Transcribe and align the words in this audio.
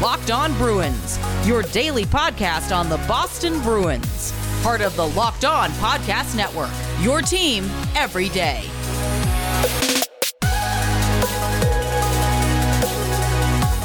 Locked 0.00 0.30
On 0.30 0.52
Bruins, 0.54 1.18
your 1.44 1.62
daily 1.62 2.04
podcast 2.04 2.74
on 2.74 2.88
the 2.88 2.96
Boston 3.08 3.60
Bruins. 3.62 4.32
Part 4.62 4.80
of 4.80 4.96
the 4.96 5.06
Locked 5.08 5.44
On 5.44 5.70
Podcast 5.72 6.36
Network, 6.36 6.70
your 7.00 7.20
team 7.20 7.64
every 7.94 8.28
day. 8.30 8.62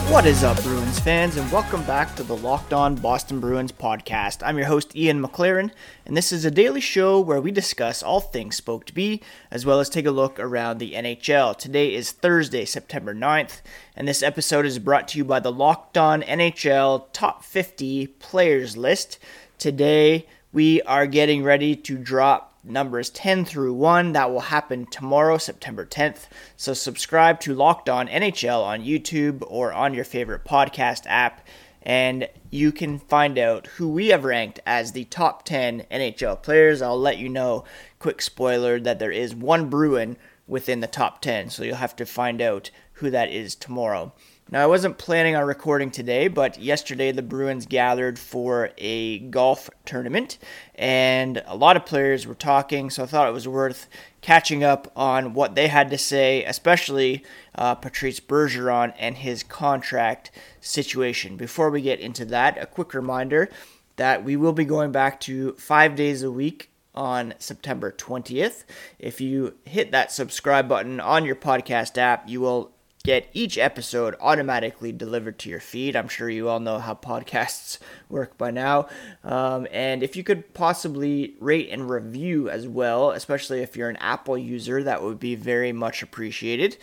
What 0.10 0.26
is 0.26 0.44
up, 0.44 0.62
Bruins 0.64 0.77
fans, 0.96 1.36
and 1.36 1.52
welcome 1.52 1.84
back 1.84 2.16
to 2.16 2.24
the 2.24 2.36
Locked 2.38 2.72
On 2.72 2.96
Boston 2.96 3.40
Bruins 3.40 3.72
podcast. 3.72 4.42
I'm 4.46 4.58
your 4.58 4.68
host, 4.68 4.96
Ian 4.96 5.22
McLaren, 5.22 5.72
and 6.06 6.16
this 6.16 6.32
is 6.32 6.46
a 6.46 6.52
daily 6.52 6.80
show 6.80 7.20
where 7.20 7.42
we 7.42 7.52
discuss 7.52 8.02
all 8.02 8.22
things 8.22 8.56
Spoked 8.56 8.94
B, 8.94 9.22
as 9.52 9.66
well 9.66 9.80
as 9.80 9.90
take 9.90 10.06
a 10.06 10.12
look 10.12 10.40
around 10.40 10.78
the 10.78 10.94
NHL. 10.94 11.58
Today 11.58 11.94
is 11.94 12.12
Thursday, 12.12 12.64
September 12.64 13.14
9th, 13.14 13.62
and 13.96 14.08
this 14.08 14.24
episode 14.24 14.66
is 14.66 14.80
brought 14.80 15.10
to 15.10 15.18
you 15.18 15.26
by 15.26 15.40
the 15.40 15.52
Locked 15.52 15.98
On 15.98 16.22
NHL 16.22 17.08
Top 17.12 17.44
50 17.44 18.08
Players 18.08 18.78
List. 18.78 19.20
Today, 19.58 20.26
we 20.54 20.82
are 20.84 21.06
getting 21.06 21.44
ready 21.44 21.76
to 21.76 21.98
drop 21.98 22.57
numbers 22.70 23.10
10 23.10 23.46
through 23.46 23.74
1. 23.74 24.14
That 24.14 24.32
will 24.32 24.42
happen 24.42 24.86
tomorrow, 24.86 25.38
September 25.38 25.86
10th. 25.86 26.28
So 26.56 26.74
subscribe 26.74 27.40
to 27.42 27.54
Locked 27.54 27.90
On 27.90 28.08
NHL 28.08 28.64
on 28.64 28.84
YouTube 28.84 29.44
or 29.48 29.74
on 29.74 29.94
your 29.94 30.04
favorite 30.04 30.44
podcast 30.44 31.04
app, 31.08 31.46
and 31.82 32.28
you 32.50 32.72
can 32.72 33.00
find 33.00 33.38
out 33.38 33.68
who 33.68 33.88
we 33.90 34.08
have 34.08 34.26
ranked 34.26 34.60
as 34.66 34.92
the 34.92 35.06
top 35.06 35.44
10 35.44 35.86
NHL 35.92 36.42
players. 36.42 36.82
I'll 36.82 37.00
let 37.00 37.18
you 37.18 37.30
know, 37.30 37.64
quick 38.00 38.22
spoiler, 38.22 38.80
that 38.80 39.00
there 39.00 39.12
is 39.12 39.34
one 39.34 39.70
Bruin 39.70 40.18
within 40.48 40.80
the 40.80 40.88
top 40.88 41.22
10, 41.22 41.50
so 41.50 41.64
you'll 41.64 41.76
have 41.76 41.96
to 41.98 42.06
find 42.06 42.42
out 42.42 42.72
who 42.94 43.10
that 43.10 43.30
is 43.30 43.56
tomorrow. 43.56 44.14
Now, 44.50 44.64
I 44.64 44.68
wasn't 44.68 44.98
planning 44.98 45.36
on 45.36 45.46
recording 45.46 45.92
today, 45.92 46.30
but 46.30 46.58
yesterday 46.58 47.12
the 47.12 47.22
Bruins 47.22 47.66
gathered 47.66 48.18
for 48.18 48.70
a 48.78 49.20
golf 49.20 49.70
tournament, 49.84 50.38
and 50.74 51.44
a 51.46 51.58
lot 51.58 51.76
of 51.76 51.86
players 51.86 52.26
were 52.26 52.34
talking, 52.34 52.90
so 52.90 53.04
I 53.04 53.08
thought 53.08 53.28
it 53.28 53.34
was 53.34 53.46
worth 53.46 53.90
catching 54.22 54.64
up 54.64 54.90
on 54.96 55.34
what 55.34 55.56
they 55.56 55.68
had 55.68 55.90
to 55.90 55.98
say, 55.98 56.46
especially 56.46 57.26
uh, 57.56 57.76
Patrice 57.76 58.22
Bergeron 58.22 58.94
and 58.98 59.18
his 59.18 59.44
contract 59.44 60.32
situation. 60.62 61.36
Before 61.36 61.70
we 61.70 61.82
get 61.82 62.00
into 62.00 62.24
that, 62.26 62.58
a 62.58 62.66
quick 62.66 62.94
reminder 62.94 63.50
that 63.98 64.24
we 64.24 64.38
will 64.38 64.54
be 64.54 64.64
going 64.64 64.94
back 64.94 65.20
to 65.22 65.56
five 65.56 65.94
days 65.98 66.24
a 66.24 66.32
week 66.32 66.72
on 66.96 67.34
September 67.38 67.92
20th. 67.92 68.64
If 68.98 69.20
you 69.20 69.56
hit 69.66 69.92
that 69.92 70.14
subscribe 70.14 70.70
button 70.70 71.02
on 71.02 71.26
your 71.26 71.36
podcast 71.36 71.98
app, 71.98 72.30
you 72.30 72.40
will 72.40 72.72
get 73.08 73.30
each 73.32 73.58
episode 73.58 74.18
automatically 74.20 74.92
delivered 74.92 75.40
to 75.40 75.50
your 75.50 75.62
feed. 75.62 75.96
I'm 75.96 76.10
sure 76.10 76.30
you 76.30 76.50
all 76.50 76.60
know 76.60 76.78
how 76.78 76.94
podcasts 76.94 77.80
work 78.10 78.38
by 78.38 78.52
now. 78.52 78.90
Um, 79.24 79.66
and 79.72 80.04
if 80.04 80.18
you 80.18 80.26
could 80.26 80.54
possibly 80.54 81.36
rate 81.40 81.70
and 81.72 81.90
review 81.90 82.50
as 82.50 82.68
well, 82.68 83.12
especially 83.12 83.62
if 83.62 83.78
you're 83.78 83.90
an 83.90 83.96
Apple 84.02 84.38
user, 84.38 84.84
that 84.84 85.02
would 85.02 85.22
be 85.22 85.36
very 85.36 85.72
much 85.72 86.04
appreciated. 86.04 86.76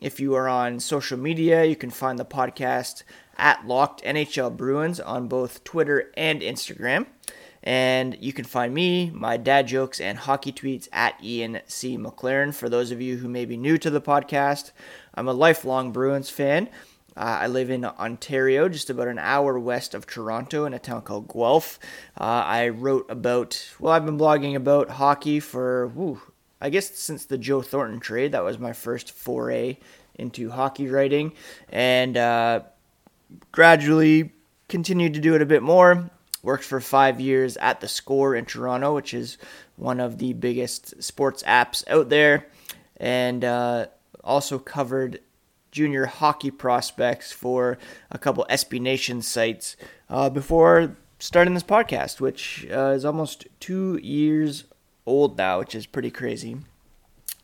If 0.00 0.18
you 0.18 0.34
are 0.34 0.48
on 0.48 0.80
social 0.80 1.18
media, 1.18 1.66
you 1.66 1.76
can 1.76 1.90
find 1.90 2.18
the 2.18 2.24
podcast 2.24 3.02
at 3.36 3.66
Locked 3.66 4.02
NHL 4.02 4.56
Bruins 4.56 4.98
on 4.98 5.28
both 5.28 5.62
Twitter 5.62 6.10
and 6.16 6.40
Instagram. 6.40 7.04
And 7.66 8.16
you 8.20 8.32
can 8.32 8.44
find 8.44 8.72
me, 8.72 9.10
my 9.10 9.36
dad 9.36 9.66
jokes, 9.66 10.00
and 10.00 10.16
hockey 10.16 10.52
tweets 10.52 10.88
at 10.92 11.18
Ian 11.20 11.58
C. 11.66 11.98
McLaren. 11.98 12.54
For 12.54 12.68
those 12.68 12.92
of 12.92 13.00
you 13.02 13.16
who 13.16 13.26
may 13.26 13.44
be 13.44 13.56
new 13.56 13.76
to 13.78 13.90
the 13.90 14.00
podcast, 14.00 14.70
I'm 15.16 15.26
a 15.26 15.32
lifelong 15.32 15.90
Bruins 15.90 16.30
fan. 16.30 16.68
Uh, 17.16 17.38
I 17.40 17.48
live 17.48 17.68
in 17.68 17.84
Ontario, 17.84 18.68
just 18.68 18.88
about 18.88 19.08
an 19.08 19.18
hour 19.18 19.58
west 19.58 19.94
of 19.94 20.06
Toronto, 20.06 20.64
in 20.64 20.74
a 20.74 20.78
town 20.78 21.02
called 21.02 21.26
Guelph. 21.26 21.80
Uh, 22.16 22.44
I 22.46 22.68
wrote 22.68 23.10
about, 23.10 23.68
well, 23.80 23.92
I've 23.92 24.06
been 24.06 24.18
blogging 24.18 24.54
about 24.54 24.88
hockey 24.88 25.40
for, 25.40 25.88
whew, 25.88 26.20
I 26.60 26.70
guess 26.70 26.94
since 26.94 27.24
the 27.24 27.36
Joe 27.36 27.62
Thornton 27.62 27.98
trade. 27.98 28.30
That 28.30 28.44
was 28.44 28.60
my 28.60 28.74
first 28.74 29.10
foray 29.10 29.78
into 30.14 30.50
hockey 30.50 30.88
writing, 30.88 31.32
and 31.68 32.16
uh, 32.16 32.60
gradually 33.50 34.30
continued 34.68 35.14
to 35.14 35.20
do 35.20 35.34
it 35.34 35.42
a 35.42 35.46
bit 35.46 35.64
more 35.64 36.10
worked 36.42 36.64
for 36.64 36.80
five 36.80 37.20
years 37.20 37.56
at 37.56 37.80
The 37.80 37.88
Score 37.88 38.34
in 38.34 38.44
Toronto, 38.44 38.94
which 38.94 39.14
is 39.14 39.38
one 39.76 40.00
of 40.00 40.18
the 40.18 40.32
biggest 40.32 41.02
sports 41.02 41.42
apps 41.42 41.86
out 41.88 42.08
there, 42.08 42.46
and 42.98 43.44
uh, 43.44 43.86
also 44.22 44.58
covered 44.58 45.20
junior 45.70 46.06
hockey 46.06 46.50
prospects 46.50 47.32
for 47.32 47.78
a 48.10 48.18
couple 48.18 48.46
SB 48.48 48.80
Nation 48.80 49.20
sites 49.20 49.76
uh, 50.08 50.30
before 50.30 50.96
starting 51.18 51.54
this 51.54 51.62
podcast, 51.62 52.20
which 52.20 52.66
uh, 52.70 52.92
is 52.94 53.04
almost 53.04 53.46
two 53.60 53.98
years 54.02 54.64
old 55.04 55.36
now, 55.36 55.58
which 55.58 55.74
is 55.74 55.86
pretty 55.86 56.10
crazy. 56.10 56.56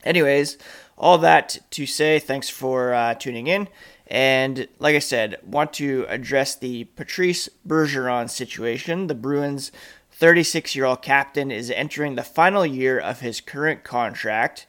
Anyways, 0.04 0.58
all 0.98 1.18
that 1.18 1.58
to 1.70 1.86
say, 1.86 2.18
thanks 2.18 2.48
for 2.48 2.92
uh, 2.92 3.14
tuning 3.14 3.46
in. 3.46 3.68
And 4.12 4.68
like 4.78 4.94
I 4.94 4.98
said, 4.98 5.38
want 5.42 5.72
to 5.74 6.04
address 6.06 6.54
the 6.54 6.84
Patrice 6.84 7.48
Bergeron 7.66 8.28
situation. 8.28 9.06
The 9.06 9.14
Bruins' 9.14 9.72
36 10.10 10.76
year 10.76 10.84
old 10.84 11.00
captain 11.00 11.50
is 11.50 11.70
entering 11.70 12.14
the 12.14 12.22
final 12.22 12.66
year 12.66 12.98
of 12.98 13.20
his 13.20 13.40
current 13.40 13.84
contract. 13.84 14.66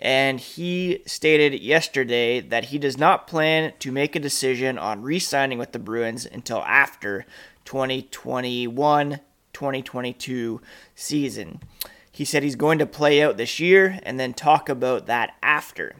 And 0.00 0.38
he 0.38 1.02
stated 1.04 1.60
yesterday 1.60 2.38
that 2.38 2.66
he 2.66 2.78
does 2.78 2.96
not 2.96 3.26
plan 3.26 3.72
to 3.80 3.90
make 3.90 4.14
a 4.14 4.20
decision 4.20 4.78
on 4.78 5.02
re 5.02 5.18
signing 5.18 5.58
with 5.58 5.72
the 5.72 5.80
Bruins 5.80 6.24
until 6.24 6.62
after 6.62 7.26
2021 7.64 9.18
2022 9.52 10.60
season. 10.94 11.60
He 12.12 12.24
said 12.24 12.44
he's 12.44 12.54
going 12.54 12.78
to 12.78 12.86
play 12.86 13.20
out 13.20 13.36
this 13.36 13.58
year 13.58 13.98
and 14.04 14.20
then 14.20 14.32
talk 14.32 14.68
about 14.68 15.06
that 15.06 15.34
after. 15.42 15.96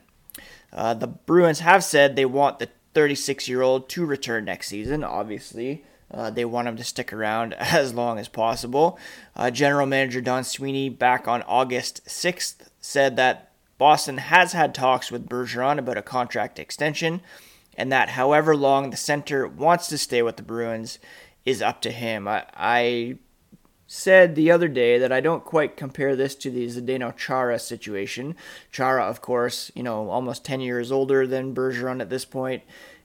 Uh, 0.73 0.95
the 0.95 1.07
Bruins 1.07 1.61
have 1.61 1.85
said 1.85 2.17
they 2.17 2.25
want 2.25 2.59
the 2.59 2.69
36 2.95 3.49
year 3.49 3.63
old 3.63 3.89
to 3.91 4.07
return 4.07 4.45
next 4.45 4.69
season, 4.69 5.05
obviously. 5.05 5.85
Uh, 6.11 6.31
they 6.31 6.45
want 6.45 6.69
him 6.69 6.77
to 6.77 6.85
stick 6.85 7.13
around 7.13 7.55
as 7.59 7.95
long 7.95 8.19
as 8.19 8.29
possible. 8.29 8.99
Uh, 9.35 9.51
General 9.51 9.87
Manager 9.87 10.21
Don 10.21 10.45
Sweeney, 10.45 10.89
back 10.89 11.27
on 11.27 11.43
August 11.43 12.05
6th, 12.07 12.69
said 12.81 13.17
that 13.17 13.53
Boston 13.79 14.19
has 14.19 14.53
had 14.53 14.75
talks 14.75 15.11
with 15.11 15.29
Bergeron 15.29 15.79
about 15.79 15.99
a 15.99 16.03
contract 16.03 16.59
extension, 16.59 17.21
and 17.77 17.93
that 17.93 18.11
however 18.11 18.57
long 18.57 18.91
the 18.91 18.97
center 18.97 19.47
wants 19.47 19.89
to 19.89 19.99
stay 19.99 20.23
with 20.23 20.37
the 20.37 20.43
Bruins 20.43 20.99
is 21.45 21.61
up 21.61 21.83
to 21.83 21.91
him. 21.91 22.27
I, 22.27 22.45
I 22.55 23.19
said 23.87 24.35
the 24.35 24.51
other 24.51 24.69
day 24.69 24.99
that 24.99 25.13
I 25.13 25.21
don't 25.21 25.45
quite 25.45 25.77
compare 25.77 26.17
this 26.17 26.35
to 26.37 26.51
the 26.51 26.67
Zdeno 26.67 27.17
Chara 27.17 27.59
situation. 27.59 28.35
Chara, 28.73 29.05
of 29.05 29.21
course, 29.21 29.71
you 29.75 29.83
know, 29.83 30.11
almost 30.11 30.45
10 30.45 30.61
years 30.61 30.91
older 30.91 31.27
than 31.27 31.55
Bergeron 31.55 32.01
at 32.01 32.11
this 32.11 32.25
point, 32.25 32.63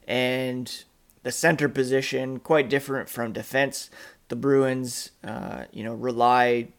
and 0.08 0.84
the 1.24 1.32
center 1.32 1.70
position 1.70 2.40
quite 2.40 2.70
different 2.70 3.10
from 3.10 3.34
defense. 3.34 3.90
The 4.30 4.36
Bruins, 4.36 5.12
uh, 5.24 5.66
you 5.72 5.84
know, 5.84 5.94
rely 5.94 6.70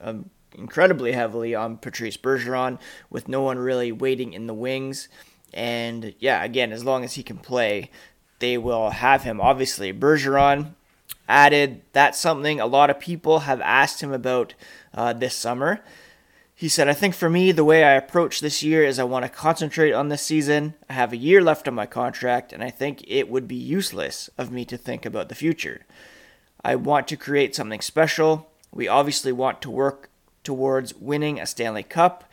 um, 0.00 0.28
incredibly 0.54 1.12
heavily 1.12 1.54
on 1.54 1.78
Patrice 1.78 2.16
Bergeron, 2.18 2.78
with 3.08 3.28
no 3.28 3.40
one 3.40 3.58
really 3.58 3.92
waiting 3.92 4.34
in 4.34 4.46
the 4.46 4.54
wings. 4.54 5.08
And 5.54 6.14
yeah, 6.18 6.44
again, 6.44 6.72
as 6.72 6.84
long 6.84 7.04
as 7.04 7.14
he 7.14 7.22
can 7.22 7.38
play, 7.38 7.90
they 8.40 8.58
will 8.58 8.90
have 8.90 9.22
him. 9.22 9.40
Obviously, 9.40 9.92
Bergeron 9.92 10.74
added 11.28 11.82
that's 11.92 12.18
something 12.18 12.60
a 12.60 12.66
lot 12.66 12.90
of 12.90 13.00
people 13.00 13.40
have 13.40 13.60
asked 13.60 14.02
him 14.02 14.12
about 14.12 14.54
uh, 14.94 15.12
this 15.12 15.34
summer. 15.34 15.80
He 16.54 16.68
said, 16.68 16.86
I 16.88 16.92
think 16.92 17.14
for 17.14 17.28
me, 17.28 17.50
the 17.50 17.64
way 17.64 17.82
I 17.82 17.94
approach 17.94 18.40
this 18.40 18.62
year 18.62 18.84
is 18.84 18.98
I 18.98 19.04
want 19.04 19.24
to 19.24 19.28
concentrate 19.28 19.92
on 19.92 20.10
this 20.10 20.22
season. 20.22 20.74
I 20.88 20.92
have 20.92 21.12
a 21.12 21.16
year 21.16 21.42
left 21.42 21.66
on 21.66 21.74
my 21.74 21.86
contract, 21.86 22.52
and 22.52 22.62
I 22.62 22.70
think 22.70 23.02
it 23.08 23.28
would 23.28 23.48
be 23.48 23.56
useless 23.56 24.30
of 24.38 24.52
me 24.52 24.64
to 24.66 24.76
think 24.76 25.04
about 25.04 25.28
the 25.28 25.34
future. 25.34 25.86
I 26.64 26.76
want 26.76 27.08
to 27.08 27.16
create 27.16 27.56
something 27.56 27.80
special. 27.80 28.48
We 28.70 28.86
obviously 28.86 29.32
want 29.32 29.60
to 29.62 29.70
work 29.70 30.08
towards 30.44 30.94
winning 30.94 31.40
a 31.40 31.46
Stanley 31.46 31.82
Cup. 31.82 32.30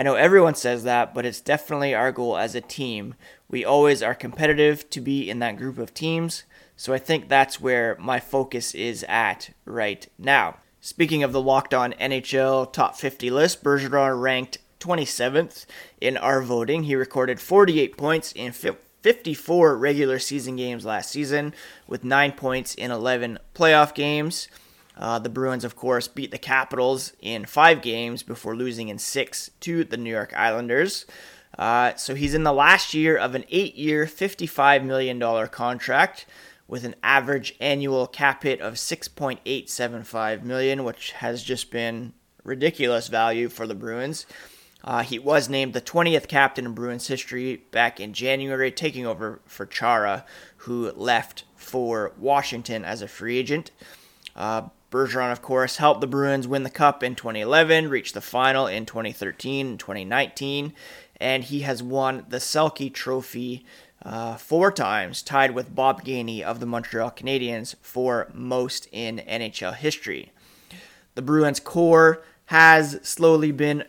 I 0.00 0.02
know 0.02 0.14
everyone 0.14 0.54
says 0.54 0.84
that, 0.84 1.12
but 1.12 1.26
it's 1.26 1.42
definitely 1.42 1.94
our 1.94 2.10
goal 2.10 2.38
as 2.38 2.54
a 2.54 2.62
team. 2.62 3.16
We 3.50 3.66
always 3.66 4.02
are 4.02 4.14
competitive 4.14 4.88
to 4.88 5.00
be 5.02 5.28
in 5.28 5.40
that 5.40 5.58
group 5.58 5.76
of 5.76 5.92
teams. 5.92 6.44
So 6.74 6.94
I 6.94 6.98
think 6.98 7.28
that's 7.28 7.60
where 7.60 7.98
my 8.00 8.18
focus 8.18 8.74
is 8.74 9.04
at 9.10 9.50
right 9.66 10.08
now. 10.18 10.56
Speaking 10.80 11.22
of 11.22 11.32
the 11.32 11.40
Locked 11.42 11.74
On 11.74 11.92
NHL 12.00 12.72
Top 12.72 12.96
50 12.96 13.28
list, 13.28 13.62
Bergeron 13.62 14.18
ranked 14.18 14.56
27th 14.80 15.66
in 16.00 16.16
our 16.16 16.40
voting. 16.40 16.84
He 16.84 16.94
recorded 16.94 17.38
48 17.38 17.98
points 17.98 18.32
in 18.32 18.52
54 18.52 19.76
regular 19.76 20.18
season 20.18 20.56
games 20.56 20.86
last 20.86 21.10
season, 21.10 21.52
with 21.86 22.04
9 22.04 22.32
points 22.32 22.74
in 22.74 22.90
11 22.90 23.38
playoff 23.54 23.92
games. 23.92 24.48
Uh, 24.96 25.18
the 25.18 25.28
Bruins, 25.28 25.64
of 25.64 25.76
course, 25.76 26.08
beat 26.08 26.30
the 26.30 26.38
Capitals 26.38 27.12
in 27.20 27.46
five 27.46 27.82
games 27.82 28.22
before 28.22 28.56
losing 28.56 28.88
in 28.88 28.98
six 28.98 29.50
to 29.60 29.84
the 29.84 29.96
New 29.96 30.10
York 30.10 30.32
Islanders. 30.36 31.06
Uh, 31.58 31.94
so 31.96 32.14
he's 32.14 32.34
in 32.34 32.44
the 32.44 32.52
last 32.52 32.94
year 32.94 33.16
of 33.16 33.34
an 33.34 33.44
eight 33.50 33.74
year, 33.74 34.06
$55 34.06 34.84
million 34.84 35.48
contract 35.48 36.26
with 36.68 36.84
an 36.84 36.94
average 37.02 37.56
annual 37.60 38.06
cap 38.06 38.44
hit 38.44 38.60
of 38.60 38.74
6.875 38.74 40.42
million, 40.42 40.84
which 40.84 41.12
has 41.12 41.42
just 41.42 41.70
been 41.70 42.12
ridiculous 42.44 43.08
value 43.08 43.48
for 43.48 43.66
the 43.66 43.74
Bruins. 43.74 44.24
Uh, 44.82 45.02
he 45.02 45.18
was 45.18 45.48
named 45.48 45.72
the 45.72 45.80
20th 45.80 46.28
captain 46.28 46.64
in 46.64 46.72
Bruins 46.72 47.08
history 47.08 47.56
back 47.70 48.00
in 48.00 48.12
January, 48.12 48.70
taking 48.70 49.04
over 49.04 49.40
for 49.44 49.66
Chara, 49.66 50.24
who 50.58 50.90
left 50.92 51.44
for 51.56 52.12
Washington 52.16 52.84
as 52.84 53.02
a 53.02 53.08
free 53.08 53.36
agent. 53.36 53.70
Uh, 54.34 54.68
Bergeron, 54.90 55.32
of 55.32 55.42
course, 55.42 55.76
helped 55.76 56.00
the 56.00 56.06
Bruins 56.06 56.48
win 56.48 56.62
the 56.62 56.70
Cup 56.70 57.02
in 57.02 57.14
2011, 57.14 57.88
reach 57.88 58.12
the 58.12 58.20
final 58.20 58.66
in 58.66 58.86
2013 58.86 59.66
and 59.66 59.80
2019, 59.80 60.72
and 61.20 61.44
he 61.44 61.60
has 61.60 61.82
won 61.82 62.24
the 62.28 62.38
Selke 62.38 62.92
Trophy 62.92 63.64
uh, 64.02 64.36
four 64.36 64.72
times, 64.72 65.22
tied 65.22 65.52
with 65.52 65.74
Bob 65.74 66.02
Gainey 66.02 66.42
of 66.42 66.58
the 66.58 66.66
Montreal 66.66 67.10
Canadiens 67.10 67.74
for 67.82 68.30
most 68.34 68.88
in 68.90 69.18
NHL 69.28 69.76
history. 69.76 70.32
The 71.14 71.22
Bruins 71.22 71.60
core 71.60 72.22
has 72.46 72.98
slowly 73.02 73.52
been 73.52 73.84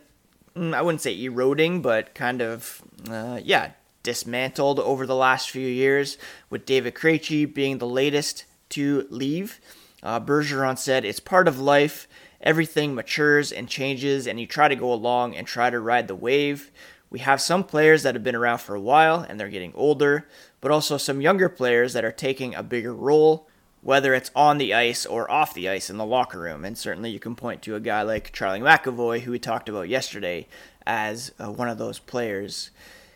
Mm, 0.56 0.74
I 0.74 0.82
wouldn't 0.82 1.00
say 1.00 1.22
eroding, 1.22 1.80
but 1.80 2.14
kind 2.14 2.42
of, 2.42 2.82
uh, 3.10 3.40
yeah, 3.42 3.70
dismantled 4.02 4.78
over 4.80 5.06
the 5.06 5.16
last 5.16 5.50
few 5.50 5.66
years, 5.66 6.18
with 6.50 6.66
David 6.66 6.94
Krejci 6.94 7.52
being 7.52 7.78
the 7.78 7.86
latest 7.86 8.44
to 8.70 9.06
leave. 9.10 9.60
Uh, 10.02 10.20
Bergeron 10.20 10.78
said, 10.78 11.04
It's 11.04 11.20
part 11.20 11.48
of 11.48 11.60
life. 11.60 12.08
Everything 12.40 12.94
matures 12.94 13.52
and 13.52 13.68
changes, 13.68 14.26
and 14.26 14.40
you 14.40 14.46
try 14.46 14.66
to 14.66 14.74
go 14.74 14.92
along 14.92 15.36
and 15.36 15.46
try 15.46 15.70
to 15.70 15.78
ride 15.78 16.08
the 16.08 16.14
wave. 16.16 16.72
We 17.08 17.20
have 17.20 17.40
some 17.40 17.62
players 17.62 18.02
that 18.02 18.14
have 18.14 18.24
been 18.24 18.34
around 18.34 18.58
for 18.58 18.74
a 18.74 18.80
while 18.80 19.24
and 19.28 19.38
they're 19.38 19.48
getting 19.48 19.74
older, 19.74 20.26
but 20.60 20.70
also 20.70 20.96
some 20.96 21.20
younger 21.20 21.48
players 21.48 21.92
that 21.92 22.04
are 22.04 22.10
taking 22.10 22.54
a 22.54 22.62
bigger 22.62 22.94
role 22.94 23.46
whether 23.82 24.14
it's 24.14 24.30
on 24.34 24.58
the 24.58 24.72
ice 24.72 25.04
or 25.04 25.30
off 25.30 25.52
the 25.52 25.68
ice 25.68 25.90
in 25.90 25.96
the 25.98 26.06
locker 26.06 26.38
room. 26.38 26.64
And 26.64 26.78
certainly 26.78 27.10
you 27.10 27.18
can 27.18 27.34
point 27.34 27.62
to 27.62 27.74
a 27.74 27.80
guy 27.80 28.02
like 28.02 28.32
Charlie 28.32 28.60
McAvoy, 28.60 29.20
who 29.20 29.32
we 29.32 29.38
talked 29.38 29.68
about 29.68 29.88
yesterday, 29.88 30.46
as 30.86 31.32
uh, 31.38 31.50
one 31.50 31.68
of 31.68 31.78
those 31.78 31.98
players. 31.98 32.70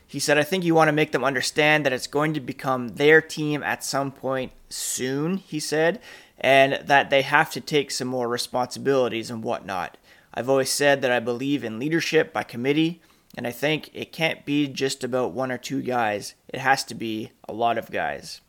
He 0.08 0.18
said, 0.18 0.38
I 0.38 0.42
think 0.42 0.64
you 0.64 0.74
want 0.74 0.88
to 0.88 0.92
make 0.92 1.12
them 1.12 1.24
understand 1.24 1.86
that 1.86 1.92
it's 1.92 2.06
going 2.06 2.34
to 2.34 2.40
become 2.40 2.90
their 2.90 3.20
team 3.20 3.62
at 3.62 3.84
some 3.84 4.10
point 4.10 4.52
soon, 4.68 5.36
he 5.38 5.60
said, 5.60 6.00
and 6.46 6.74
that 6.86 7.10
they 7.10 7.22
have 7.22 7.50
to 7.50 7.60
take 7.60 7.90
some 7.90 8.06
more 8.06 8.28
responsibilities 8.28 9.32
and 9.32 9.42
whatnot. 9.42 9.96
I've 10.32 10.48
always 10.48 10.70
said 10.70 11.02
that 11.02 11.10
I 11.10 11.18
believe 11.18 11.64
in 11.64 11.80
leadership 11.80 12.32
by 12.32 12.44
committee, 12.44 13.00
and 13.36 13.48
I 13.48 13.50
think 13.50 13.90
it 13.92 14.12
can't 14.12 14.44
be 14.44 14.68
just 14.68 15.02
about 15.02 15.32
one 15.32 15.50
or 15.50 15.58
two 15.58 15.82
guys. 15.82 16.34
It 16.46 16.60
has 16.60 16.84
to 16.84 16.94
be 16.94 17.32
a 17.48 17.52
lot 17.52 17.78
of 17.78 17.90
guys. 17.90 18.42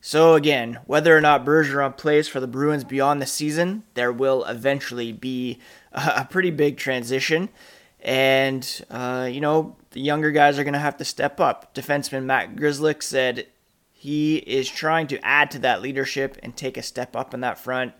So 0.00 0.34
again, 0.34 0.80
whether 0.86 1.16
or 1.16 1.20
not 1.20 1.44
Bergeron 1.44 1.96
plays 1.96 2.26
for 2.26 2.40
the 2.40 2.48
Bruins 2.48 2.82
beyond 2.82 3.22
the 3.22 3.26
season, 3.26 3.84
there 3.94 4.12
will 4.12 4.44
eventually 4.46 5.12
be 5.12 5.60
a 5.92 6.24
pretty 6.28 6.50
big 6.50 6.78
transition. 6.78 7.48
And, 8.00 8.84
uh, 8.90 9.28
you 9.30 9.40
know, 9.40 9.76
the 9.92 10.00
younger 10.00 10.32
guys 10.32 10.58
are 10.58 10.64
going 10.64 10.74
to 10.74 10.80
have 10.80 10.96
to 10.96 11.04
step 11.04 11.38
up. 11.38 11.76
Defenseman 11.76 12.24
Matt 12.24 12.56
Grzelcyk 12.56 13.04
said 13.04 13.46
he 14.00 14.36
is 14.36 14.66
trying 14.66 15.06
to 15.08 15.22
add 15.22 15.50
to 15.50 15.58
that 15.58 15.82
leadership 15.82 16.38
and 16.42 16.56
take 16.56 16.78
a 16.78 16.82
step 16.82 17.14
up 17.14 17.34
in 17.34 17.40
that 17.40 17.58
front. 17.58 17.92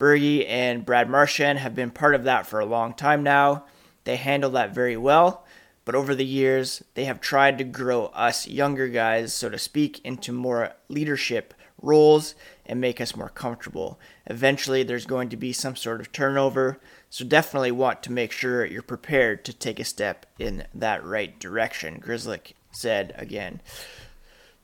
Bergie 0.00 0.48
and 0.48 0.86
Brad 0.86 1.10
Marchand 1.10 1.58
have 1.58 1.74
been 1.74 1.90
part 1.90 2.14
of 2.14 2.24
that 2.24 2.46
for 2.46 2.60
a 2.60 2.64
long 2.64 2.94
time 2.94 3.22
now. 3.22 3.66
They 4.04 4.16
handle 4.16 4.48
that 4.52 4.74
very 4.74 4.96
well. 4.96 5.44
But 5.84 5.94
over 5.94 6.14
the 6.14 6.24
years, 6.24 6.82
they 6.94 7.04
have 7.04 7.20
tried 7.20 7.58
to 7.58 7.64
grow 7.64 8.06
us 8.06 8.48
younger 8.48 8.88
guys, 8.88 9.34
so 9.34 9.50
to 9.50 9.58
speak, 9.58 10.00
into 10.02 10.32
more 10.32 10.72
leadership 10.88 11.52
roles 11.82 12.34
and 12.64 12.80
make 12.80 12.98
us 12.98 13.14
more 13.14 13.28
comfortable. 13.28 14.00
Eventually, 14.24 14.82
there's 14.82 15.04
going 15.04 15.28
to 15.28 15.36
be 15.36 15.52
some 15.52 15.76
sort 15.76 16.00
of 16.00 16.10
turnover, 16.10 16.80
so 17.10 17.22
definitely 17.26 17.72
want 17.72 18.02
to 18.04 18.12
make 18.12 18.32
sure 18.32 18.64
you're 18.64 18.80
prepared 18.80 19.44
to 19.44 19.52
take 19.52 19.78
a 19.78 19.84
step 19.84 20.24
in 20.38 20.64
that 20.72 21.04
right 21.04 21.38
direction, 21.38 22.02
Grzelcyk 22.02 22.54
said 22.72 23.14
again. 23.18 23.60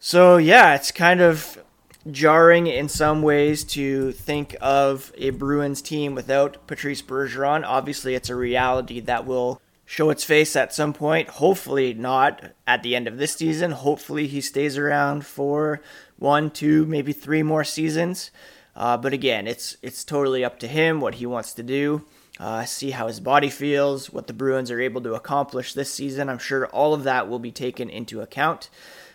So, 0.07 0.37
yeah, 0.37 0.75
it's 0.75 0.93
kind 0.93 1.23
of 1.23 1.65
jarring 2.11 2.67
in 2.67 2.91
some 2.91 3.23
ways 3.23 3.65
to 3.65 4.13
think 4.13 4.55
of 4.61 5.11
a 5.17 5.31
Bruins 5.31 5.81
team 5.81 6.15
without 6.15 6.67
Patrice 6.67 7.01
Bergeron. 7.01 7.65
Obviously, 7.65 8.15
it's 8.15 8.29
a 8.29 8.35
reality 8.35 9.01
that 9.01 9.25
will 9.25 9.63
show 9.87 10.11
its 10.11 10.23
face 10.23 10.57
at 10.57 10.75
some 10.75 10.93
point. 10.93 11.31
Hopefully, 11.31 11.95
not 11.95 12.53
at 12.67 12.83
the 12.83 12.95
end 12.95 13.09
of 13.09 13.17
this 13.17 13.33
season. 13.37 13.71
Hopefully, 13.71 14.27
he 14.27 14.43
stays 14.43 14.77
around 14.77 15.25
for 15.25 15.81
one, 16.19 16.51
two, 16.51 16.85
maybe 16.85 17.15
three 17.15 17.43
more 17.43 17.65
seasons. 17.65 18.31
Uh, 18.77 18.99
but 18.99 19.15
again, 19.15 19.47
it's 19.47 19.79
it's 19.81 20.05
totally 20.05 20.45
up 20.45 20.59
to 20.59 20.69
him 20.69 21.01
what 21.01 21.15
he 21.15 21.25
wants 21.25 21.55
to 21.55 21.63
do. 21.63 22.05
Uh, 22.39 22.67
see 22.67 22.91
how 22.91 23.07
his 23.07 23.21
body 23.21 23.49
feels, 23.49 24.11
what 24.11 24.27
the 24.27 24.35
Bruins 24.35 24.71
are 24.71 24.83
able 24.83 25.01
to 25.01 25.15
accomplish 25.15 25.73
this 25.73 25.91
season. 25.91 26.29
I'm 26.29 26.37
sure 26.37 26.67
all 26.67 26.93
of 26.93 27.05
that 27.05 27.27
will 27.27 27.39
be 27.39 27.53
taken 27.53 27.89
into 27.89 28.21
account. 28.21 28.69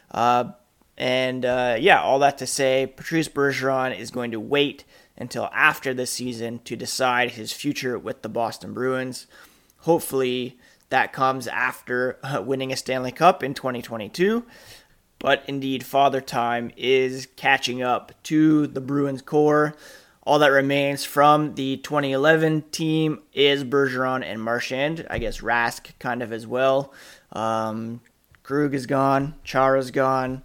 Uh, 0.09 0.53
and 0.99 1.45
uh, 1.45 1.77
yeah, 1.79 2.01
all 2.01 2.19
that 2.19 2.37
to 2.39 2.45
say, 2.45 2.85
Patrice 2.85 3.29
Bergeron 3.29 3.97
is 3.97 4.11
going 4.11 4.31
to 4.31 4.39
wait 4.39 4.83
until 5.17 5.49
after 5.53 5.93
this 5.93 6.11
season 6.11 6.59
to 6.65 6.75
decide 6.75 7.31
his 7.31 7.53
future 7.53 7.97
with 7.97 8.21
the 8.21 8.29
Boston 8.29 8.73
Bruins. 8.73 9.25
Hopefully, 9.79 10.59
that 10.89 11.13
comes 11.13 11.47
after 11.47 12.19
uh, 12.21 12.41
winning 12.41 12.73
a 12.73 12.75
Stanley 12.75 13.13
Cup 13.13 13.43
in 13.43 13.53
2022. 13.53 14.43
But 15.19 15.43
indeed, 15.47 15.85
Father 15.85 16.19
Time 16.21 16.71
is 16.75 17.27
catching 17.37 17.81
up 17.81 18.11
to 18.23 18.67
the 18.67 18.81
Bruins 18.81 19.21
core. 19.21 19.75
All 20.23 20.39
that 20.39 20.51
remains 20.51 21.05
from 21.05 21.55
the 21.55 21.77
2011 21.77 22.63
team 22.71 23.21
is 23.33 23.63
Bergeron 23.63 24.23
and 24.23 24.41
Marchand. 24.41 25.07
I 25.09 25.17
guess 25.17 25.39
Rask 25.39 25.97
kind 25.97 26.21
of 26.21 26.33
as 26.33 26.45
well. 26.45 26.93
Um, 27.31 28.01
Krug 28.43 28.73
is 28.73 28.85
gone. 28.85 29.35
Chara's 29.43 29.91
gone. 29.91 30.43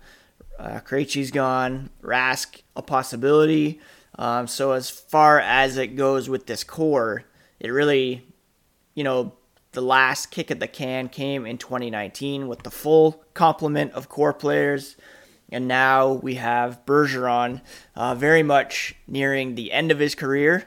Uh, 0.59 0.81
Krejci's 0.81 1.31
gone. 1.31 1.91
Rask, 2.03 2.63
a 2.77 2.83
possibility. 2.83 3.81
Um, 4.19 4.47
so 4.47 4.73
as 4.73 4.91
far 4.91 5.41
as 5.41 5.77
it 5.77 5.97
goes 5.97 6.29
with 6.29 6.47
this 6.47 6.65
core, 6.65 7.25
it 7.59 7.71
really, 7.71 8.27
you 8.95 9.05
know, 9.05 9.35
the 9.73 9.83
last 9.83 10.31
kick 10.31 10.51
at 10.51 10.61
the 10.61 10.69
can 10.69 11.09
came 11.09 11.47
in 11.47 11.59
2019 11.59 12.47
with 12.47 12.63
the 12.63 12.71
full 12.71 13.25
complement 13.35 13.93
of 13.93 14.09
core 14.09 14.33
players. 14.33 14.97
And 15.51 15.69
now 15.69 16.13
we 16.13 16.37
have 16.37 16.85
Bergeron 16.87 17.61
uh, 17.95 18.15
very 18.15 18.43
much 18.43 18.95
nearing 19.07 19.55
the 19.55 19.73
end 19.73 19.91
of 19.91 19.99
his 19.99 20.15
career. 20.15 20.65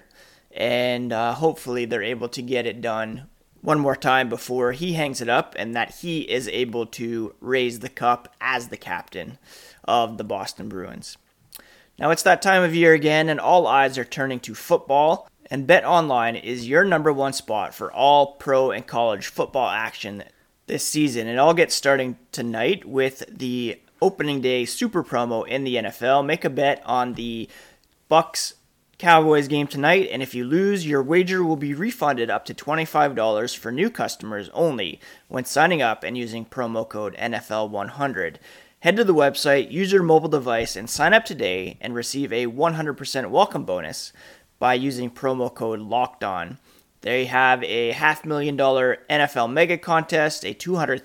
And 0.52 1.14
uh, 1.14 1.34
hopefully 1.34 1.86
they're 1.86 2.04
able 2.04 2.30
to 2.30 2.42
get 2.42 2.66
it 2.66 2.82
done 2.82 3.28
one 3.62 3.80
more 3.80 3.96
time 3.96 4.30
before 4.30 4.72
he 4.72 4.94
hangs 4.94 5.20
it 5.20 5.30
up 5.30 5.56
and 5.58 5.76
that 5.76 5.96
he 5.96 6.22
is 6.22 6.48
able 6.50 6.86
to 6.86 7.34
raise 7.42 7.80
the 7.80 7.90
cup 7.90 8.34
as 8.40 8.68
the 8.68 8.78
captain 8.78 9.38
of 9.88 10.18
the 10.18 10.24
Boston 10.24 10.70
Bruins. 10.70 11.18
Now 11.98 12.12
it's 12.12 12.24
that 12.24 12.42
time 12.42 12.64
of 12.64 12.76
year 12.76 12.94
again, 12.94 13.30
and 13.30 13.40
all 13.40 13.66
eyes 13.66 13.98
are 13.98 14.06
turning 14.06 14.40
to 14.42 14.54
football 14.54 15.28
and 15.50 15.68
Bet 15.68 15.86
Online 15.86 16.36
is 16.36 16.68
your 16.68 16.84
number 16.84 17.12
one 17.12 17.34
spot 17.34 17.74
for 17.74 17.92
all 17.92 18.34
pro 18.34 18.72
and 18.72 18.86
college 18.86 19.28
football 19.28 19.70
action 19.70 20.24
this 20.68 20.86
season. 20.86 21.28
It 21.28 21.38
all 21.38 21.54
gets 21.54 21.74
starting 21.74 22.18
tonight 22.32 22.86
with 22.86 23.24
the 23.30 23.80
opening 24.02 24.42
day 24.42 24.66
super 24.66 25.04
promo 25.04 25.48
in 25.48 25.64
the 25.64 25.76
NFL. 25.76 26.26
Make 26.26 26.44
a 26.44 26.50
bet 26.50 26.82
on 26.86 27.14
the 27.14 27.48
Bucs 28.12 28.54
Cowboys 28.98 29.48
game 29.48 29.68
tonight, 29.68 30.10
and 30.12 30.22
if 30.22 30.36
you 30.36 30.44
lose, 30.44 30.86
your 30.86 31.04
wager 31.04 31.44
will 31.44 31.56
be 31.56 31.74
refunded 31.74 32.30
up 32.30 32.44
to 32.46 32.54
$25 32.54 33.56
for 33.56 33.72
new 33.72 33.90
customers 33.90 34.50
only 34.54 35.00
when 35.28 35.46
signing 35.46 35.82
up 35.82 36.04
and 36.04 36.18
using 36.18 36.46
promo 36.46 36.88
code 36.88 37.16
NFL100. 37.16 38.38
Head 38.88 38.96
to 38.96 39.04
the 39.04 39.14
website, 39.14 39.70
use 39.70 39.92
your 39.92 40.02
mobile 40.02 40.30
device, 40.30 40.78
and 40.78 40.90
sign 40.90 41.14
up 41.14 41.26
today 41.26 41.78
and 41.82 41.94
receive 41.94 42.32
a 42.32 42.48
100% 42.48 43.30
welcome 43.30 43.66
bonus 43.66 44.14
by 44.60 44.76
using 44.76 45.12
promo 45.12 45.54
code 45.54 45.82
Locked 45.82 46.24
On. 46.24 46.58
They 47.02 47.26
have 47.26 47.62
a 47.66 47.92
half 47.92 48.24
million 48.24 48.56
dollar 48.56 49.00
NFL 49.10 49.52
mega 49.52 49.78
contest, 49.78 50.46
a 50.46 50.54
$200,000 50.54 51.04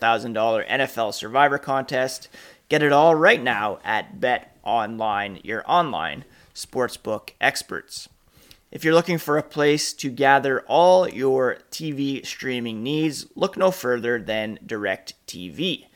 NFL 0.68 1.12
survivor 1.12 1.58
contest. 1.58 2.28
Get 2.68 2.84
it 2.84 2.92
all 2.92 3.16
right 3.16 3.42
now 3.42 3.80
at 3.82 4.20
Bet 4.20 4.56
Online, 4.62 5.40
your 5.42 5.64
online 5.66 6.24
sportsbook 6.54 7.30
experts. 7.40 8.08
If 8.70 8.84
you're 8.84 8.94
looking 8.94 9.18
for 9.18 9.38
a 9.38 9.42
place 9.42 9.92
to 9.94 10.08
gather 10.08 10.60
all 10.68 11.08
your 11.08 11.58
TV 11.72 12.24
streaming 12.24 12.84
needs, 12.84 13.26
look 13.34 13.56
no 13.56 13.72
further 13.72 14.22
than 14.22 14.60
DirecTV. 14.64 15.86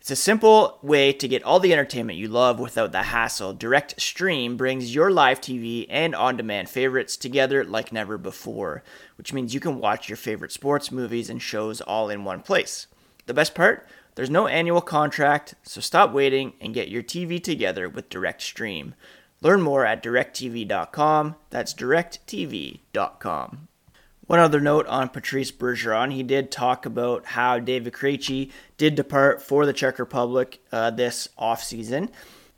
It's 0.00 0.10
a 0.12 0.16
simple 0.16 0.78
way 0.80 1.12
to 1.12 1.28
get 1.28 1.42
all 1.42 1.60
the 1.60 1.72
entertainment 1.72 2.18
you 2.18 2.28
love 2.28 2.60
without 2.60 2.92
the 2.92 3.02
hassle. 3.02 3.52
Direct 3.52 4.00
Stream 4.00 4.56
brings 4.56 4.94
your 4.94 5.10
live 5.10 5.40
TV 5.40 5.86
and 5.90 6.14
on 6.14 6.36
demand 6.36 6.70
favorites 6.70 7.16
together 7.16 7.64
like 7.64 7.92
never 7.92 8.16
before, 8.16 8.82
which 9.16 9.32
means 9.32 9.54
you 9.54 9.60
can 9.60 9.80
watch 9.80 10.08
your 10.08 10.16
favorite 10.16 10.52
sports, 10.52 10.92
movies, 10.92 11.28
and 11.28 11.42
shows 11.42 11.80
all 11.80 12.08
in 12.08 12.24
one 12.24 12.42
place. 12.42 12.86
The 13.26 13.34
best 13.34 13.54
part? 13.54 13.86
There's 14.14 14.30
no 14.30 14.46
annual 14.46 14.80
contract, 14.80 15.54
so 15.62 15.80
stop 15.80 16.12
waiting 16.12 16.54
and 16.60 16.74
get 16.74 16.88
your 16.88 17.02
TV 17.02 17.42
together 17.42 17.88
with 17.88 18.08
Direct 18.08 18.40
Stream. 18.40 18.94
Learn 19.42 19.60
more 19.60 19.84
at 19.84 20.02
directv.com. 20.02 21.36
That's 21.50 21.74
directv.com. 21.74 23.68
One 24.28 24.40
other 24.40 24.60
note 24.60 24.86
on 24.88 25.08
Patrice 25.08 25.50
Bergeron, 25.50 26.12
he 26.12 26.22
did 26.22 26.50
talk 26.50 26.84
about 26.84 27.24
how 27.24 27.58
David 27.58 27.94
Krejci 27.94 28.52
did 28.76 28.94
depart 28.94 29.40
for 29.40 29.64
the 29.64 29.72
Czech 29.72 29.98
Republic 29.98 30.60
uh, 30.70 30.90
this 30.90 31.30
offseason. 31.38 32.10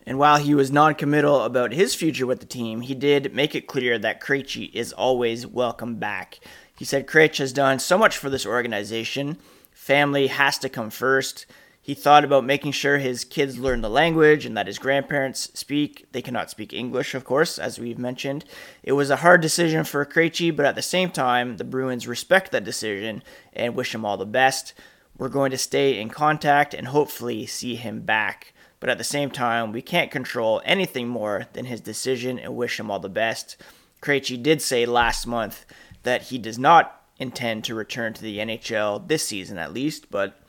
And 0.04 0.18
while 0.18 0.38
he 0.38 0.52
was 0.52 0.72
non-committal 0.72 1.42
about 1.44 1.72
his 1.72 1.94
future 1.94 2.26
with 2.26 2.40
the 2.40 2.46
team, 2.46 2.80
he 2.80 2.96
did 2.96 3.36
make 3.36 3.54
it 3.54 3.68
clear 3.68 4.00
that 4.00 4.20
Krejci 4.20 4.74
is 4.74 4.92
always 4.92 5.46
welcome 5.46 5.94
back. 5.94 6.40
He 6.76 6.84
said 6.84 7.06
Krejci 7.06 7.38
has 7.38 7.52
done 7.52 7.78
so 7.78 7.96
much 7.96 8.18
for 8.18 8.28
this 8.28 8.44
organization. 8.44 9.38
Family 9.70 10.26
has 10.26 10.58
to 10.58 10.68
come 10.68 10.90
first. 10.90 11.46
He 11.90 11.94
thought 11.94 12.22
about 12.22 12.44
making 12.44 12.70
sure 12.70 12.98
his 12.98 13.24
kids 13.24 13.58
learn 13.58 13.80
the 13.80 13.90
language 13.90 14.46
and 14.46 14.56
that 14.56 14.68
his 14.68 14.78
grandparents 14.78 15.50
speak. 15.54 16.06
They 16.12 16.22
cannot 16.22 16.48
speak 16.48 16.72
English, 16.72 17.16
of 17.16 17.24
course, 17.24 17.58
as 17.58 17.80
we've 17.80 17.98
mentioned. 17.98 18.44
It 18.84 18.92
was 18.92 19.10
a 19.10 19.16
hard 19.16 19.40
decision 19.40 19.82
for 19.82 20.06
Krejci, 20.06 20.54
but 20.54 20.66
at 20.66 20.76
the 20.76 20.82
same 20.82 21.10
time, 21.10 21.56
the 21.56 21.64
Bruins 21.64 22.06
respect 22.06 22.52
that 22.52 22.62
decision 22.62 23.24
and 23.52 23.74
wish 23.74 23.92
him 23.92 24.04
all 24.04 24.16
the 24.16 24.24
best. 24.24 24.72
We're 25.18 25.30
going 25.30 25.50
to 25.50 25.58
stay 25.58 26.00
in 26.00 26.10
contact 26.10 26.74
and 26.74 26.86
hopefully 26.86 27.44
see 27.44 27.74
him 27.74 28.02
back. 28.02 28.54
But 28.78 28.88
at 28.88 28.98
the 28.98 29.02
same 29.02 29.32
time, 29.32 29.72
we 29.72 29.82
can't 29.82 30.12
control 30.12 30.62
anything 30.64 31.08
more 31.08 31.48
than 31.54 31.64
his 31.64 31.80
decision 31.80 32.38
and 32.38 32.54
wish 32.54 32.78
him 32.78 32.88
all 32.88 33.00
the 33.00 33.08
best. 33.08 33.56
Krejci 34.00 34.40
did 34.40 34.62
say 34.62 34.86
last 34.86 35.26
month 35.26 35.66
that 36.04 36.22
he 36.22 36.38
does 36.38 36.56
not 36.56 37.02
intend 37.18 37.64
to 37.64 37.74
return 37.74 38.12
to 38.12 38.22
the 38.22 38.38
NHL 38.38 39.08
this 39.08 39.26
season 39.26 39.58
at 39.58 39.72
least, 39.74 40.08
but 40.08 40.39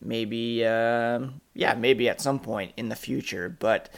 maybe 0.00 0.64
uh, 0.64 1.20
yeah 1.54 1.74
maybe 1.74 2.08
at 2.08 2.20
some 2.20 2.38
point 2.38 2.72
in 2.76 2.88
the 2.88 2.96
future 2.96 3.48
but 3.58 3.90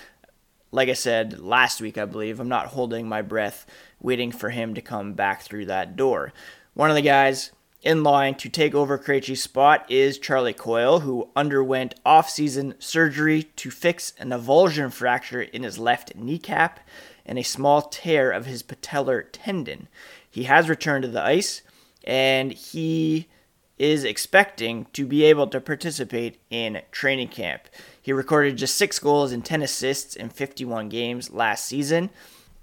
like 0.73 0.89
i 0.89 0.95
said 0.95 1.39
last 1.39 1.81
week 1.81 1.99
i 1.99 2.05
believe 2.05 2.41
i'm 2.41 2.49
not 2.49 2.69
holding 2.69 3.09
my 3.09 3.23
breath 3.23 3.67
waiting 4.01 4.33
for 4.33 4.51
him 4.51 4.75
to 4.75 4.81
come 4.81 5.13
back 5.15 5.43
through 5.43 5.67
that 5.67 5.97
door 5.97 6.33
one 6.75 6.91
of 6.91 6.97
the 6.97 7.03
guys 7.03 7.53
in 7.87 8.03
line 8.03 8.35
to 8.35 8.49
take 8.49 8.75
over 8.75 8.99
Krejci's 8.99 9.43
spot 9.43 9.89
is 9.89 10.19
Charlie 10.19 10.53
Coyle, 10.53 11.01
who 11.01 11.31
underwent 11.37 11.95
off-season 12.05 12.75
surgery 12.81 13.45
to 13.55 13.71
fix 13.71 14.13
an 14.19 14.31
avulsion 14.31 14.93
fracture 14.93 15.43
in 15.43 15.63
his 15.63 15.79
left 15.79 16.17
kneecap 16.17 16.81
and 17.25 17.39
a 17.39 17.45
small 17.45 17.83
tear 17.83 18.33
of 18.33 18.45
his 18.45 18.65
patellar 18.65 19.25
tendon. 19.31 19.87
He 20.29 20.45
has 20.45 20.69
returned 20.69 21.03
to 21.03 21.09
the 21.09 21.23
ice, 21.23 21.63
and 22.03 22.53
he 22.53 23.29
is 23.79 24.05
expecting 24.05 24.87
to 24.93 25.07
be 25.07 25.25
able 25.25 25.47
to 25.49 25.61
participate 25.61 26.41
in 26.51 26.81
training 26.91 27.29
camp. 27.29 27.63
He 28.01 28.13
recorded 28.13 28.57
just 28.57 28.77
six 28.77 28.99
goals 28.99 29.33
and 29.33 29.45
10 29.45 29.63
assists 29.63 30.17
in 30.17 30.31
51 30.31 30.89
games 30.89 31.31
last 31.31 31.65
season. 31.65 32.11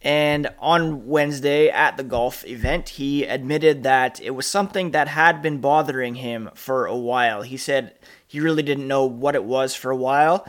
And 0.01 0.49
on 0.59 1.07
Wednesday 1.07 1.69
at 1.69 1.95
the 1.95 2.03
golf 2.03 2.45
event, 2.45 2.89
he 2.89 3.23
admitted 3.23 3.83
that 3.83 4.19
it 4.19 4.31
was 4.31 4.45
something 4.45 4.91
that 4.91 5.07
had 5.07 5.41
been 5.41 5.59
bothering 5.59 6.15
him 6.15 6.49
for 6.55 6.85
a 6.85 6.97
while. 6.97 7.43
He 7.43 7.55
said 7.55 7.95
he 8.27 8.41
really 8.41 8.63
didn't 8.63 8.87
know 8.87 9.05
what 9.05 9.35
it 9.35 9.45
was 9.45 9.75
for 9.75 9.91
a 9.91 9.95
while. 9.95 10.45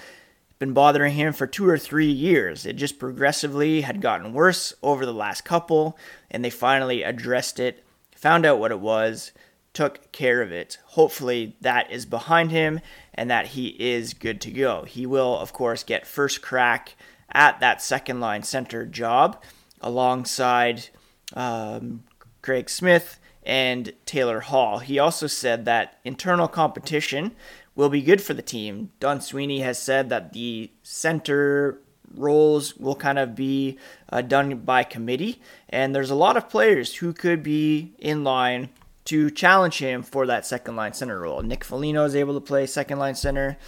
Been 0.58 0.72
bothering 0.72 1.14
him 1.14 1.32
for 1.32 1.46
two 1.46 1.68
or 1.68 1.78
three 1.78 2.10
years. 2.10 2.66
It 2.66 2.74
just 2.74 2.98
progressively 2.98 3.82
had 3.82 4.00
gotten 4.00 4.32
worse 4.32 4.74
over 4.82 5.06
the 5.06 5.12
last 5.12 5.44
couple, 5.44 5.96
and 6.30 6.44
they 6.44 6.50
finally 6.50 7.02
addressed 7.02 7.60
it, 7.60 7.84
found 8.16 8.44
out 8.44 8.58
what 8.58 8.72
it 8.72 8.80
was, 8.80 9.32
took 9.74 10.10
care 10.12 10.40
of 10.40 10.52
it. 10.52 10.78
Hopefully, 10.86 11.56
that 11.60 11.90
is 11.90 12.06
behind 12.06 12.50
him 12.50 12.80
and 13.12 13.30
that 13.30 13.48
he 13.48 13.68
is 13.78 14.14
good 14.14 14.40
to 14.40 14.50
go. 14.50 14.84
He 14.84 15.04
will, 15.04 15.36
of 15.38 15.52
course, 15.52 15.82
get 15.82 16.06
first 16.06 16.40
crack 16.40 16.96
at 17.30 17.60
that 17.60 17.82
second 17.82 18.20
line 18.20 18.44
center 18.44 18.86
job 18.86 19.42
alongside 19.80 20.88
um, 21.34 22.04
Craig 22.40 22.70
Smith 22.70 23.18
and 23.42 23.92
Taylor 24.06 24.40
Hall. 24.40 24.78
He 24.78 24.98
also 24.98 25.26
said 25.26 25.64
that 25.64 25.98
internal 26.04 26.48
competition 26.48 27.32
will 27.74 27.88
be 27.88 28.00
good 28.00 28.22
for 28.22 28.34
the 28.34 28.42
team. 28.42 28.90
Don 29.00 29.20
Sweeney 29.20 29.60
has 29.60 29.78
said 29.78 30.08
that 30.08 30.32
the 30.32 30.70
center 30.82 31.80
roles 32.14 32.76
will 32.76 32.94
kind 32.94 33.18
of 33.18 33.34
be 33.34 33.76
uh, 34.10 34.22
done 34.22 34.58
by 34.58 34.84
committee, 34.84 35.42
and 35.68 35.94
there's 35.94 36.10
a 36.10 36.14
lot 36.14 36.36
of 36.36 36.48
players 36.48 36.96
who 36.96 37.12
could 37.12 37.42
be 37.42 37.92
in 37.98 38.22
line 38.22 38.68
to 39.06 39.30
challenge 39.30 39.78
him 39.78 40.02
for 40.02 40.26
that 40.26 40.46
second 40.46 40.76
line 40.76 40.92
center 40.92 41.20
role. 41.20 41.42
Nick 41.42 41.64
Foligno 41.64 42.04
is 42.04 42.16
able 42.16 42.34
to 42.34 42.40
play 42.40 42.66
second 42.66 42.98
line 42.98 43.14
center 43.14 43.58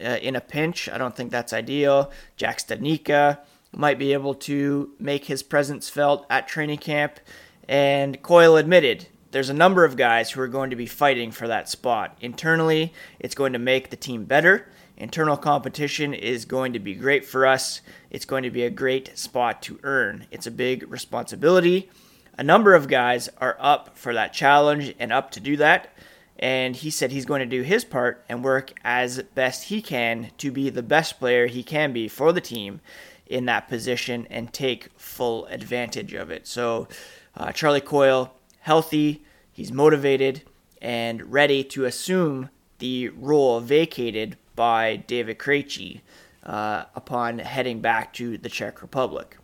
uh, 0.00 0.18
in 0.22 0.36
a 0.36 0.40
pinch. 0.40 0.88
I 0.88 0.98
don't 0.98 1.16
think 1.16 1.30
that's 1.30 1.52
ideal. 1.52 2.10
Jack 2.36 2.58
Studnicka 2.58 3.38
might 3.72 3.98
be 3.98 4.12
able 4.12 4.34
to 4.34 4.92
make 4.98 5.24
his 5.24 5.42
presence 5.42 5.88
felt 5.88 6.26
at 6.30 6.48
training 6.48 6.78
camp. 6.78 7.20
And 7.68 8.22
Coyle 8.22 8.56
admitted 8.56 9.08
there's 9.32 9.50
a 9.50 9.54
number 9.54 9.84
of 9.84 9.96
guys 9.96 10.30
who 10.30 10.40
are 10.40 10.48
going 10.48 10.70
to 10.70 10.76
be 10.76 10.86
fighting 10.86 11.30
for 11.30 11.48
that 11.48 11.68
spot. 11.68 12.16
Internally, 12.20 12.92
it's 13.18 13.34
going 13.34 13.52
to 13.52 13.58
make 13.58 13.90
the 13.90 13.96
team 13.96 14.24
better. 14.24 14.68
Internal 14.96 15.36
competition 15.36 16.14
is 16.14 16.46
going 16.46 16.72
to 16.72 16.78
be 16.78 16.94
great 16.94 17.24
for 17.24 17.44
us. 17.44 17.82
It's 18.10 18.24
going 18.24 18.44
to 18.44 18.50
be 18.50 18.62
a 18.62 18.70
great 18.70 19.18
spot 19.18 19.60
to 19.62 19.78
earn. 19.82 20.26
It's 20.30 20.46
a 20.46 20.50
big 20.50 20.90
responsibility 20.90 21.90
a 22.38 22.42
number 22.42 22.74
of 22.74 22.88
guys 22.88 23.28
are 23.38 23.56
up 23.58 23.96
for 23.96 24.14
that 24.14 24.32
challenge 24.32 24.94
and 24.98 25.12
up 25.12 25.30
to 25.32 25.40
do 25.40 25.56
that. 25.56 25.92
And 26.38 26.76
he 26.76 26.90
said 26.90 27.12
he's 27.12 27.24
going 27.24 27.40
to 27.40 27.46
do 27.46 27.62
his 27.62 27.84
part 27.84 28.24
and 28.28 28.44
work 28.44 28.72
as 28.84 29.22
best 29.34 29.64
he 29.64 29.80
can 29.80 30.30
to 30.38 30.52
be 30.52 30.68
the 30.68 30.82
best 30.82 31.18
player 31.18 31.46
he 31.46 31.62
can 31.62 31.92
be 31.92 32.08
for 32.08 32.32
the 32.32 32.42
team 32.42 32.80
in 33.26 33.46
that 33.46 33.68
position 33.68 34.26
and 34.30 34.52
take 34.52 34.90
full 34.98 35.46
advantage 35.46 36.12
of 36.12 36.30
it. 36.30 36.46
So, 36.46 36.88
uh, 37.36 37.52
Charlie 37.52 37.80
Coyle, 37.80 38.34
healthy, 38.60 39.24
he's 39.50 39.72
motivated, 39.72 40.42
and 40.80 41.32
ready 41.32 41.64
to 41.64 41.86
assume 41.86 42.50
the 42.78 43.08
role 43.08 43.60
vacated 43.60 44.36
by 44.54 44.96
David 44.96 45.38
Krejci 45.38 46.02
uh, 46.44 46.84
upon 46.94 47.38
heading 47.38 47.80
back 47.80 48.12
to 48.14 48.38
the 48.38 48.48
Czech 48.48 48.82
Republic. 48.82 49.36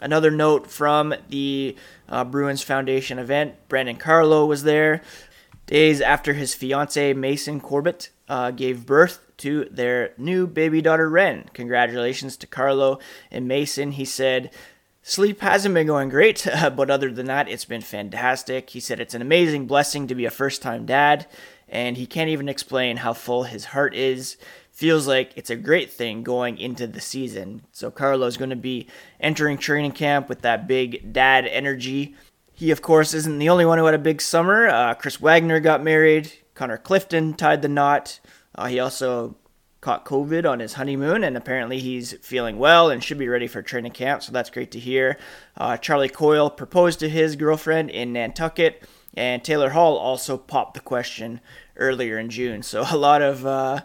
Another 0.00 0.30
note 0.30 0.70
from 0.70 1.14
the 1.28 1.76
uh, 2.08 2.24
Bruins 2.24 2.62
Foundation 2.62 3.18
event 3.18 3.54
Brandon 3.68 3.96
Carlo 3.96 4.46
was 4.46 4.62
there. 4.62 5.02
Days 5.66 6.00
after 6.00 6.32
his 6.32 6.54
fiancee 6.54 7.12
Mason 7.12 7.60
Corbett 7.60 8.10
uh, 8.28 8.50
gave 8.50 8.86
birth 8.86 9.20
to 9.38 9.66
their 9.66 10.12
new 10.16 10.46
baby 10.46 10.80
daughter 10.80 11.08
Ren. 11.08 11.48
Congratulations 11.52 12.36
to 12.38 12.46
Carlo 12.46 12.98
and 13.30 13.46
Mason. 13.46 13.92
He 13.92 14.04
said, 14.04 14.50
Sleep 15.02 15.40
hasn't 15.40 15.74
been 15.74 15.86
going 15.86 16.08
great, 16.08 16.46
but 16.76 16.90
other 16.90 17.10
than 17.10 17.26
that, 17.26 17.48
it's 17.48 17.64
been 17.64 17.80
fantastic. 17.80 18.70
He 18.70 18.80
said 18.80 19.00
it's 19.00 19.14
an 19.14 19.22
amazing 19.22 19.66
blessing 19.66 20.06
to 20.06 20.14
be 20.14 20.24
a 20.24 20.30
first 20.30 20.60
time 20.60 20.86
dad, 20.86 21.26
and 21.68 21.96
he 21.96 22.06
can't 22.06 22.30
even 22.30 22.48
explain 22.48 22.98
how 22.98 23.12
full 23.12 23.44
his 23.44 23.66
heart 23.66 23.94
is 23.94 24.36
feels 24.78 25.08
like 25.08 25.32
it's 25.34 25.50
a 25.50 25.56
great 25.56 25.90
thing 25.90 26.22
going 26.22 26.56
into 26.56 26.86
the 26.86 27.00
season. 27.00 27.60
So 27.72 27.90
Carlo's 27.90 28.36
going 28.36 28.50
to 28.50 28.54
be 28.54 28.86
entering 29.18 29.58
training 29.58 29.90
camp 29.90 30.28
with 30.28 30.42
that 30.42 30.68
big 30.68 31.12
dad 31.12 31.48
energy. 31.48 32.14
He, 32.52 32.70
of 32.70 32.80
course, 32.80 33.12
isn't 33.12 33.40
the 33.40 33.48
only 33.48 33.64
one 33.64 33.78
who 33.78 33.86
had 33.86 33.94
a 33.96 33.98
big 33.98 34.22
summer. 34.22 34.68
Uh, 34.68 34.94
Chris 34.94 35.16
Wagner 35.20 35.58
got 35.58 35.82
married. 35.82 36.32
Connor 36.54 36.78
Clifton 36.78 37.34
tied 37.34 37.60
the 37.60 37.68
knot. 37.68 38.20
Uh, 38.54 38.66
he 38.66 38.78
also 38.78 39.34
caught 39.80 40.04
COVID 40.04 40.48
on 40.48 40.60
his 40.60 40.74
honeymoon, 40.74 41.24
and 41.24 41.36
apparently 41.36 41.80
he's 41.80 42.12
feeling 42.22 42.56
well 42.56 42.88
and 42.88 43.02
should 43.02 43.18
be 43.18 43.26
ready 43.26 43.48
for 43.48 43.62
training 43.62 43.90
camp. 43.90 44.22
So 44.22 44.30
that's 44.30 44.48
great 44.48 44.70
to 44.70 44.78
hear. 44.78 45.18
Uh, 45.56 45.76
Charlie 45.76 46.08
Coyle 46.08 46.50
proposed 46.50 47.00
to 47.00 47.08
his 47.08 47.34
girlfriend 47.34 47.90
in 47.90 48.12
Nantucket, 48.12 48.84
and 49.14 49.42
Taylor 49.42 49.70
Hall 49.70 49.96
also 49.96 50.38
popped 50.38 50.74
the 50.74 50.80
question 50.80 51.40
earlier 51.76 52.16
in 52.16 52.30
June. 52.30 52.62
So 52.62 52.84
a 52.88 52.96
lot 52.96 53.22
of 53.22 53.44
uh, 53.44 53.80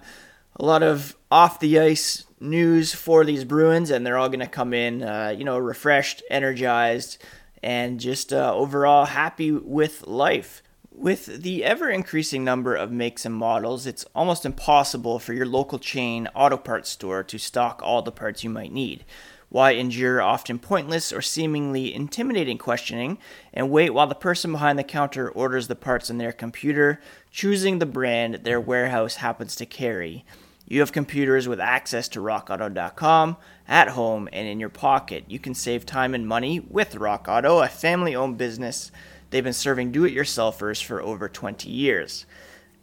a 0.56 0.66
lot 0.66 0.84
of 0.84 1.16
off 1.32 1.60
the 1.60 1.80
ice 1.80 2.26
news 2.40 2.94
for 2.94 3.26
these 3.26 3.44
Bruins, 3.44 3.90
and 3.90 4.06
they're 4.06 4.18
all 4.18 4.30
going 4.30 4.40
to 4.40 4.48
come 4.48 4.74
in, 4.74 5.02
uh, 5.02 5.34
you 5.36 5.44
know, 5.44 5.58
refreshed, 5.58 6.22
energized, 6.30 7.18
and 7.64 8.00
just 8.00 8.34
uh, 8.34 8.54
overall 8.54 9.06
happy 9.06 9.52
with 9.52 10.06
life. 10.06 10.62
With 10.92 11.42
the 11.42 11.64
ever 11.64 11.90
increasing 11.90 12.44
number 12.44 12.76
of 12.76 12.92
makes 12.92 13.26
and 13.26 13.34
models, 13.34 13.88
it's 13.88 14.06
almost 14.14 14.46
impossible 14.46 15.18
for 15.18 15.34
your 15.34 15.48
local 15.48 15.80
chain 15.80 16.28
auto 16.36 16.58
parts 16.58 16.90
store 16.90 17.24
to 17.24 17.40
stock 17.40 17.82
all 17.84 18.04
the 18.04 18.12
parts 18.12 18.44
you 18.44 18.50
might 18.52 18.72
need. 18.72 19.04
Why 19.50 19.72
endure 19.72 20.22
often 20.22 20.60
pointless 20.60 21.12
or 21.12 21.22
seemingly 21.22 21.94
intimidating 21.94 22.58
questioning 22.58 23.18
and 23.54 23.70
wait 23.70 23.92
while 23.92 24.08
the 24.08 24.16
person 24.16 24.52
behind 24.52 24.78
the 24.78 24.84
counter 24.84 25.30
orders 25.30 25.68
the 25.68 25.76
parts 25.76 26.10
on 26.10 26.18
their 26.18 26.32
computer, 26.32 27.00
choosing 27.32 27.80
the 27.80 27.86
brand 27.86 28.36
their 28.44 28.60
warehouse 28.60 29.16
happens 29.16 29.56
to 29.58 29.66
carry? 29.66 30.26
You 30.66 30.80
have 30.80 30.92
computers 30.92 31.48
with 31.48 31.60
access 31.60 32.08
to 32.10 32.20
rockauto.com 32.20 33.38
at 33.68 33.90
home 33.90 34.30
and 34.32 34.48
in 34.48 34.60
your 34.60 34.70
pocket. 34.70 35.26
You 35.28 35.38
can 35.38 35.54
save 35.54 35.86
time 35.86 36.16
and 36.16 36.28
money 36.28 36.62
with 36.62 36.96
Rock 36.96 37.28
Auto, 37.28 37.60
a 37.60 37.68
family 37.68 38.16
owned 38.16 38.38
business. 38.38 38.92
They've 39.30 39.44
been 39.44 39.54
serving 39.54 39.92
do 39.92 40.06
it 40.06 40.16
yourselfers 40.16 40.82
for 40.84 41.02
over 41.02 41.28
20 41.28 41.70
years. 41.70 42.26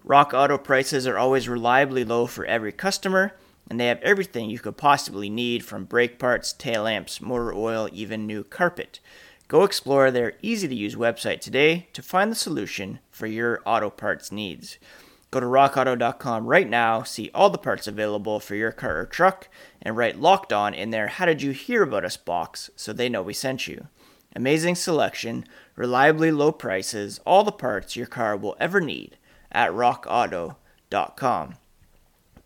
Rock 0.05 0.33
Auto 0.35 0.59
prices 0.59 1.07
are 1.07 1.19
always 1.19 1.49
reliably 1.49 2.05
low 2.05 2.27
for 2.27 2.45
every 2.45 2.73
customer, 2.73 3.35
and 3.69 3.81
they 3.81 3.87
have 3.87 4.01
everything 4.03 4.51
you 4.51 4.59
could 4.59 4.77
possibly 4.77 5.31
need 5.31 5.65
from 5.65 5.85
brake 5.85 6.19
parts, 6.19 6.53
tail 6.53 6.83
lamps, 6.83 7.21
motor 7.21 7.53
oil, 7.55 7.89
even 7.93 8.27
new 8.27 8.45
carpet. 8.45 9.01
Go 9.49 9.65
explore 9.65 10.11
their 10.11 10.35
easy 10.43 10.69
to 10.69 10.75
use 10.75 10.95
website 10.95 11.41
today 11.41 11.89
to 11.93 12.03
find 12.03 12.31
the 12.31 12.37
solution 12.37 13.01
for 13.11 13.27
your 13.27 13.61
auto 13.65 13.91
parts 13.91 14.31
needs. 14.31 14.79
Go 15.31 15.39
to 15.39 15.47
rockauto.com 15.47 16.47
right 16.47 16.69
now, 16.69 17.05
see 17.05 17.31
all 17.33 17.51
the 17.51 17.59
parts 17.59 17.87
available 17.87 18.41
for 18.41 18.57
your 18.57 18.73
car 18.73 18.99
or 18.99 19.07
truck, 19.07 19.49
and 19.81 19.97
write 19.97 20.19
locked 20.19 20.53
on 20.53 20.75
in 20.75 20.91
their 20.91 21.07
How 21.07 21.27
Did 21.27 21.41
You 21.41 21.53
Hear 21.53 21.85
About 21.85 22.05
Us 22.05 22.17
box 22.17 22.71
so 22.75 22.93
they 22.93 23.09
know 23.09 23.23
we 23.23 23.33
sent 23.33 23.69
you. 23.69 23.87
Amazing 24.35 24.75
selection, 24.75 25.45
reliably 25.77 26.33
low 26.33 26.51
prices, 26.51 27.21
all 27.25 27.45
the 27.45 27.53
parts 27.53 27.95
your 27.95 28.07
car 28.07 28.37
will 28.37 28.57
ever 28.59 28.81
need 28.81 29.19
at 29.53 29.71
rockauto.com. 29.71 31.57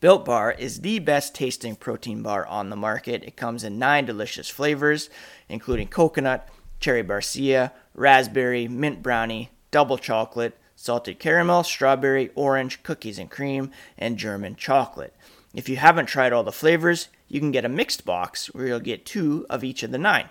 Built 0.00 0.26
Bar 0.26 0.52
is 0.52 0.80
the 0.80 0.98
best 0.98 1.34
tasting 1.34 1.76
protein 1.76 2.22
bar 2.22 2.46
on 2.46 2.68
the 2.68 2.76
market. 2.76 3.24
It 3.24 3.36
comes 3.36 3.64
in 3.64 3.78
nine 3.78 4.04
delicious 4.04 4.50
flavors, 4.50 5.08
including 5.48 5.88
coconut, 5.88 6.50
cherry 6.78 7.02
barcia, 7.02 7.72
raspberry, 7.94 8.68
mint 8.68 9.02
brownie, 9.02 9.50
double 9.70 9.96
chocolate, 9.96 10.58
salted 10.76 11.18
caramel, 11.18 11.62
strawberry, 11.62 12.30
orange, 12.34 12.82
cookies 12.82 13.18
and 13.18 13.30
cream, 13.30 13.70
and 13.96 14.18
German 14.18 14.56
chocolate. 14.56 15.14
If 15.54 15.68
you 15.68 15.76
haven't 15.76 16.06
tried 16.06 16.32
all 16.32 16.42
the 16.42 16.52
flavors, 16.52 17.08
you 17.28 17.40
can 17.40 17.52
get 17.52 17.64
a 17.64 17.68
mixed 17.68 18.04
box 18.04 18.46
where 18.54 18.66
you'll 18.66 18.80
get 18.80 19.06
two 19.06 19.46
of 19.48 19.62
each 19.62 19.82
of 19.82 19.92
the 19.92 19.98
nine. 19.98 20.28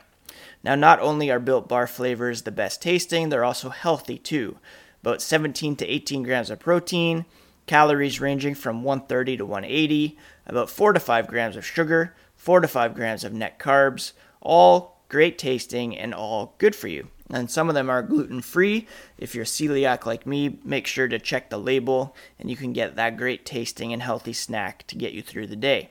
Now, 0.63 0.75
not 0.75 1.00
only 1.00 1.29
are 1.31 1.39
Built 1.39 1.67
Bar 1.67 1.88
flavors 1.88 2.41
the 2.41 2.51
best 2.51 2.81
tasting, 2.81 3.29
they're 3.29 3.43
also 3.43 3.69
healthy 3.69 4.17
too. 4.17 4.57
About 5.01 5.21
17 5.21 5.75
to 5.77 5.85
18 5.85 6.23
grams 6.23 6.50
of 6.50 6.59
protein, 6.59 7.25
calories 7.65 8.21
ranging 8.21 8.55
from 8.55 8.83
130 8.83 9.38
to 9.38 9.45
180, 9.45 10.17
about 10.45 10.69
4 10.69 10.93
to 10.93 11.00
5 11.00 11.27
grams 11.27 11.55
of 11.55 11.65
sugar, 11.65 12.15
4 12.35 12.62
to 12.62 12.67
5 12.67 12.95
grams 12.95 13.23
of 13.23 13.33
net 13.33 13.59
carbs, 13.59 14.13
all 14.41 15.01
great 15.09 15.38
tasting 15.38 15.97
and 15.97 16.13
all 16.13 16.55
good 16.57 16.75
for 16.75 16.88
you. 16.88 17.07
And 17.34 17.50
some 17.50 17.68
of 17.68 17.74
them 17.74 17.90
are 17.90 18.04
gluten 18.04 18.42
free. 18.42 18.88
If 19.18 19.34
you're 19.34 19.44
celiac 19.44 20.06
like 20.06 20.28
me, 20.28 20.60
make 20.63 20.86
sure 20.86 21.08
to 21.08 21.18
check 21.18 21.50
the 21.50 21.58
label 21.58 22.16
and 22.40 22.50
you 22.50 22.56
can 22.56 22.74
get 22.74 22.96
that 22.96 23.18
great 23.18 23.44
tasting 23.44 23.92
and 23.92 24.04
healthy 24.04 24.34
snack 24.34 24.86
to 24.88 24.96
get 24.96 25.13
you 25.13 25.24
through 25.24 25.48
the 25.48 25.56
day. 25.56 25.90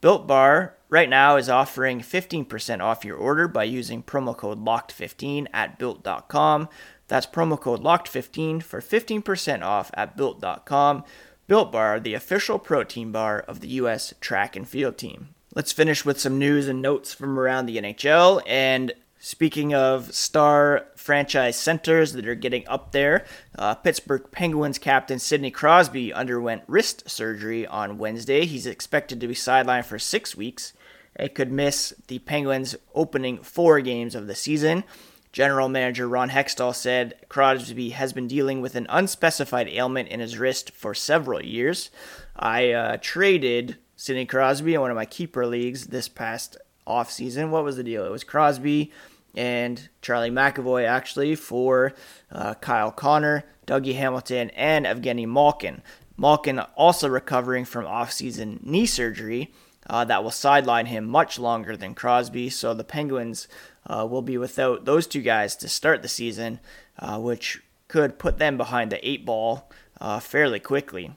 Built 0.00 0.26
Bar 0.26 0.74
right 0.90 1.08
now 1.08 1.36
is 1.36 1.48
offering 1.48 2.00
15% 2.00 2.80
off 2.80 3.04
your 3.04 3.16
order 3.16 3.46
by 3.46 3.64
using 3.64 4.02
promo 4.02 4.36
code 4.36 4.62
LOCKED15 4.62 5.46
at 5.54 5.78
built.com. 5.78 6.68
That's 7.06 7.26
promo 7.26 7.58
code 7.58 7.82
LOCKED15 7.82 8.62
for 8.62 8.80
15% 8.80 9.62
off 9.62 9.92
at 9.94 10.16
built.com. 10.16 11.04
Built 11.46 11.70
Bar, 11.70 12.00
the 12.00 12.14
official 12.14 12.58
protein 12.58 13.12
bar 13.12 13.38
of 13.38 13.60
the 13.60 13.68
U.S. 13.68 14.12
track 14.20 14.56
and 14.56 14.68
field 14.68 14.98
team. 14.98 15.28
Let's 15.54 15.72
finish 15.72 16.04
with 16.04 16.20
some 16.20 16.38
news 16.38 16.66
and 16.66 16.82
notes 16.82 17.14
from 17.14 17.38
around 17.38 17.66
the 17.66 17.76
NHL. 17.76 18.42
And 18.44 18.92
Speaking 19.24 19.72
of 19.72 20.14
star 20.14 20.84
franchise 20.96 21.58
centers 21.58 22.12
that 22.12 22.28
are 22.28 22.34
getting 22.34 22.68
up 22.68 22.92
there, 22.92 23.24
uh, 23.58 23.74
Pittsburgh 23.74 24.30
Penguins 24.30 24.78
captain 24.78 25.18
Sidney 25.18 25.50
Crosby 25.50 26.12
underwent 26.12 26.62
wrist 26.66 27.08
surgery 27.08 27.66
on 27.66 27.96
Wednesday. 27.96 28.44
He's 28.44 28.66
expected 28.66 29.22
to 29.22 29.26
be 29.26 29.32
sidelined 29.32 29.86
for 29.86 29.98
six 29.98 30.36
weeks 30.36 30.74
and 31.16 31.34
could 31.34 31.50
miss 31.50 31.94
the 32.08 32.18
Penguins' 32.18 32.76
opening 32.94 33.38
four 33.38 33.80
games 33.80 34.14
of 34.14 34.26
the 34.26 34.34
season. 34.34 34.84
General 35.32 35.70
manager 35.70 36.06
Ron 36.06 36.28
Hextall 36.28 36.74
said 36.74 37.14
Crosby 37.30 37.90
has 37.90 38.12
been 38.12 38.28
dealing 38.28 38.60
with 38.60 38.74
an 38.74 38.86
unspecified 38.90 39.68
ailment 39.68 40.10
in 40.10 40.20
his 40.20 40.36
wrist 40.36 40.70
for 40.72 40.92
several 40.92 41.42
years. 41.42 41.88
I 42.36 42.72
uh, 42.72 42.98
traded 43.00 43.78
Sidney 43.96 44.26
Crosby 44.26 44.74
in 44.74 44.82
one 44.82 44.90
of 44.90 44.96
my 44.96 45.06
keeper 45.06 45.46
leagues 45.46 45.86
this 45.86 46.08
past 46.08 46.58
offseason. 46.86 47.48
What 47.48 47.64
was 47.64 47.78
the 47.78 47.82
deal? 47.82 48.04
It 48.04 48.12
was 48.12 48.22
Crosby 48.22 48.92
and 49.34 49.88
Charlie 50.02 50.30
McAvoy 50.30 50.86
actually 50.86 51.34
for 51.34 51.94
uh, 52.30 52.54
Kyle 52.54 52.90
Connor, 52.90 53.44
Dougie 53.66 53.96
Hamilton, 53.96 54.50
and 54.50 54.86
Evgeny 54.86 55.26
Malkin. 55.26 55.82
Malkin 56.16 56.60
also 56.76 57.08
recovering 57.08 57.64
from 57.64 57.84
offseason 57.84 58.64
knee 58.64 58.86
surgery 58.86 59.52
uh, 59.88 60.04
that 60.04 60.22
will 60.22 60.30
sideline 60.30 60.86
him 60.86 61.04
much 61.04 61.38
longer 61.38 61.76
than 61.76 61.94
Crosby. 61.94 62.48
So 62.50 62.72
the 62.74 62.84
Penguins 62.84 63.48
uh, 63.86 64.06
will 64.08 64.22
be 64.22 64.38
without 64.38 64.84
those 64.84 65.06
two 65.06 65.22
guys 65.22 65.56
to 65.56 65.68
start 65.68 66.02
the 66.02 66.08
season, 66.08 66.60
uh, 66.98 67.18
which 67.18 67.62
could 67.88 68.18
put 68.18 68.38
them 68.38 68.56
behind 68.56 68.90
the 68.90 69.08
eight 69.08 69.24
ball 69.24 69.70
uh, 70.00 70.20
fairly 70.20 70.60
quickly. 70.60 71.12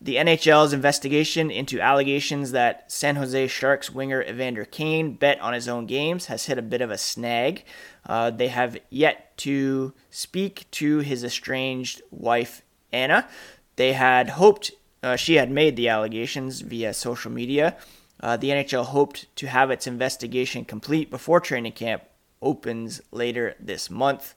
The 0.00 0.16
NHL's 0.16 0.72
investigation 0.72 1.50
into 1.50 1.80
allegations 1.80 2.52
that 2.52 2.90
San 2.92 3.16
Jose 3.16 3.46
Sharks 3.46 3.90
winger 3.90 4.22
Evander 4.22 4.64
Kane 4.64 5.14
bet 5.14 5.40
on 5.40 5.54
his 5.54 5.68
own 5.68 5.86
games 5.86 6.26
has 6.26 6.46
hit 6.46 6.58
a 6.58 6.62
bit 6.62 6.82
of 6.82 6.90
a 6.90 6.98
snag. 6.98 7.64
Uh, 8.04 8.30
they 8.30 8.48
have 8.48 8.76
yet 8.90 9.36
to 9.38 9.94
speak 10.10 10.70
to 10.72 10.98
his 10.98 11.24
estranged 11.24 12.02
wife, 12.10 12.62
Anna. 12.92 13.26
They 13.76 13.94
had 13.94 14.30
hoped, 14.30 14.72
uh, 15.02 15.16
she 15.16 15.36
had 15.36 15.50
made 15.50 15.76
the 15.76 15.88
allegations 15.88 16.60
via 16.60 16.92
social 16.92 17.30
media. 17.30 17.76
Uh, 18.20 18.36
the 18.36 18.50
NHL 18.50 18.86
hoped 18.86 19.34
to 19.36 19.46
have 19.46 19.70
its 19.70 19.86
investigation 19.86 20.64
complete 20.64 21.10
before 21.10 21.40
training 21.40 21.72
camp 21.72 22.02
opens 22.42 23.00
later 23.10 23.54
this 23.58 23.90
month. 23.90 24.34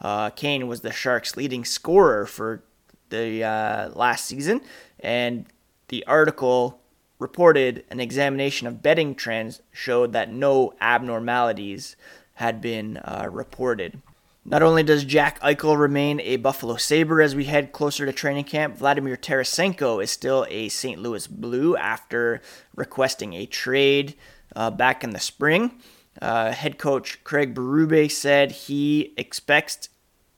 Uh, 0.00 0.30
Kane 0.30 0.66
was 0.66 0.80
the 0.80 0.90
Sharks' 0.90 1.36
leading 1.36 1.64
scorer 1.64 2.26
for 2.26 2.64
the 3.12 3.44
uh, 3.44 3.90
last 3.90 4.24
season, 4.24 4.60
and 4.98 5.46
the 5.88 6.04
article 6.06 6.80
reported 7.18 7.84
an 7.90 8.00
examination 8.00 8.66
of 8.66 8.82
betting 8.82 9.14
trends 9.14 9.62
showed 9.70 10.12
that 10.12 10.32
no 10.32 10.72
abnormalities 10.80 11.94
had 12.34 12.60
been 12.60 12.96
uh, 12.96 13.28
reported. 13.30 14.00
Not 14.44 14.62
only 14.62 14.82
does 14.82 15.04
Jack 15.04 15.38
Eichel 15.40 15.78
remain 15.78 16.18
a 16.20 16.36
Buffalo 16.36 16.76
Sabre 16.76 17.22
as 17.22 17.36
we 17.36 17.44
head 17.44 17.70
closer 17.70 18.04
to 18.04 18.12
training 18.12 18.44
camp, 18.44 18.76
Vladimir 18.76 19.16
Tarasenko 19.16 20.02
is 20.02 20.10
still 20.10 20.44
a 20.50 20.68
St. 20.68 21.00
Louis 21.00 21.28
Blue 21.28 21.76
after 21.76 22.40
requesting 22.74 23.34
a 23.34 23.46
trade 23.46 24.16
uh, 24.56 24.70
back 24.70 25.04
in 25.04 25.10
the 25.10 25.20
spring. 25.20 25.78
Uh, 26.20 26.50
head 26.50 26.76
coach 26.76 27.22
Craig 27.22 27.54
Berube 27.54 28.10
said 28.10 28.50
he 28.52 29.14
expects 29.16 29.88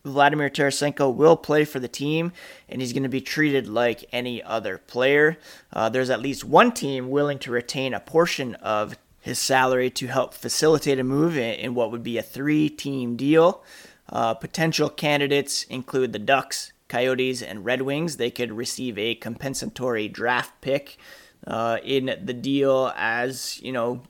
Vladimir 0.04 0.50
Tarasenko 0.50 1.14
will 1.14 1.36
play 1.36 1.64
for 1.64 1.80
the 1.80 1.88
team 1.88 2.32
and 2.68 2.80
he's 2.80 2.92
going 2.92 3.04
to 3.04 3.08
be 3.08 3.20
treated 3.20 3.68
like 3.68 4.04
any 4.12 4.42
other 4.42 4.78
player. 4.78 5.38
Uh, 5.72 5.88
there's 5.88 6.10
at 6.10 6.20
least 6.20 6.44
one 6.44 6.72
team 6.72 7.10
willing 7.10 7.38
to 7.38 7.50
retain 7.50 7.94
a 7.94 8.00
portion 8.00 8.54
of 8.56 8.96
his 9.20 9.38
salary 9.38 9.88
to 9.88 10.06
help 10.06 10.34
facilitate 10.34 10.98
a 10.98 11.04
move 11.04 11.38
in, 11.38 11.74
what 11.74 11.90
would 11.90 12.02
be 12.02 12.18
a 12.18 12.22
three 12.22 12.68
team 12.68 13.16
deal. 13.16 13.64
Uh, 14.10 14.34
potential 14.34 14.90
candidates 14.90 15.62
include 15.64 16.12
the 16.12 16.18
Ducks, 16.18 16.72
Coyotes, 16.88 17.42
and 17.42 17.64
Red 17.64 17.80
Wings. 17.80 18.18
They 18.18 18.30
could 18.30 18.52
receive 18.52 18.98
a 18.98 19.14
compensatory 19.14 20.08
draft 20.08 20.60
pick 20.60 20.98
uh, 21.46 21.78
in 21.82 22.14
the 22.22 22.34
deal 22.34 22.92
as, 22.96 23.58
you 23.62 23.72
know, 23.72 24.02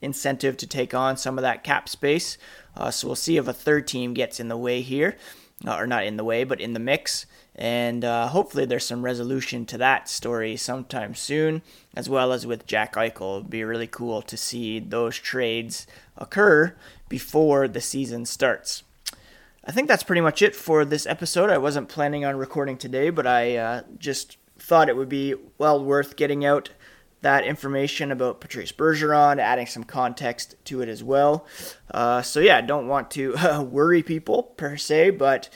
incentive 0.00 0.56
to 0.56 0.66
take 0.66 0.94
on 0.94 1.18
some 1.18 1.36
of 1.38 1.42
that 1.42 1.62
cap 1.62 1.88
space. 1.88 2.38
Uh, 2.74 2.90
so 2.90 3.06
we'll 3.06 3.14
see 3.14 3.36
if 3.36 3.46
a 3.46 3.52
third 3.52 3.86
team 3.86 4.14
gets 4.14 4.40
in 4.40 4.48
the 4.48 4.56
way 4.56 4.80
here. 4.80 5.16
Or 5.66 5.86
not 5.86 6.04
in 6.04 6.16
the 6.16 6.24
way, 6.24 6.44
but 6.44 6.60
in 6.60 6.72
the 6.72 6.80
mix. 6.80 7.26
And 7.54 8.04
uh, 8.04 8.28
hopefully, 8.28 8.64
there's 8.64 8.86
some 8.86 9.04
resolution 9.04 9.66
to 9.66 9.78
that 9.78 10.08
story 10.08 10.56
sometime 10.56 11.14
soon, 11.14 11.62
as 11.94 12.08
well 12.08 12.32
as 12.32 12.46
with 12.46 12.66
Jack 12.66 12.94
Eichel. 12.94 13.38
It'd 13.38 13.50
be 13.50 13.62
really 13.62 13.86
cool 13.86 14.22
to 14.22 14.36
see 14.36 14.78
those 14.78 15.16
trades 15.16 15.86
occur 16.16 16.74
before 17.08 17.68
the 17.68 17.80
season 17.80 18.24
starts. 18.24 18.82
I 19.64 19.70
think 19.70 19.86
that's 19.86 20.02
pretty 20.02 20.22
much 20.22 20.42
it 20.42 20.56
for 20.56 20.84
this 20.84 21.06
episode. 21.06 21.50
I 21.50 21.58
wasn't 21.58 21.88
planning 21.88 22.24
on 22.24 22.36
recording 22.36 22.76
today, 22.76 23.10
but 23.10 23.26
I 23.26 23.56
uh, 23.56 23.82
just 23.98 24.38
thought 24.58 24.88
it 24.88 24.96
would 24.96 25.08
be 25.08 25.34
well 25.58 25.84
worth 25.84 26.16
getting 26.16 26.44
out 26.44 26.70
that 27.22 27.44
information 27.44 28.12
about 28.12 28.40
Patrice 28.40 28.72
Bergeron, 28.72 29.38
adding 29.38 29.66
some 29.66 29.84
context 29.84 30.56
to 30.64 30.82
it 30.82 30.88
as 30.88 31.02
well. 31.02 31.46
Uh, 31.90 32.20
so 32.20 32.40
yeah, 32.40 32.60
don't 32.60 32.88
want 32.88 33.10
to 33.12 33.34
uh, 33.38 33.62
worry 33.62 34.02
people 34.02 34.42
per 34.42 34.76
se, 34.76 35.10
but 35.10 35.48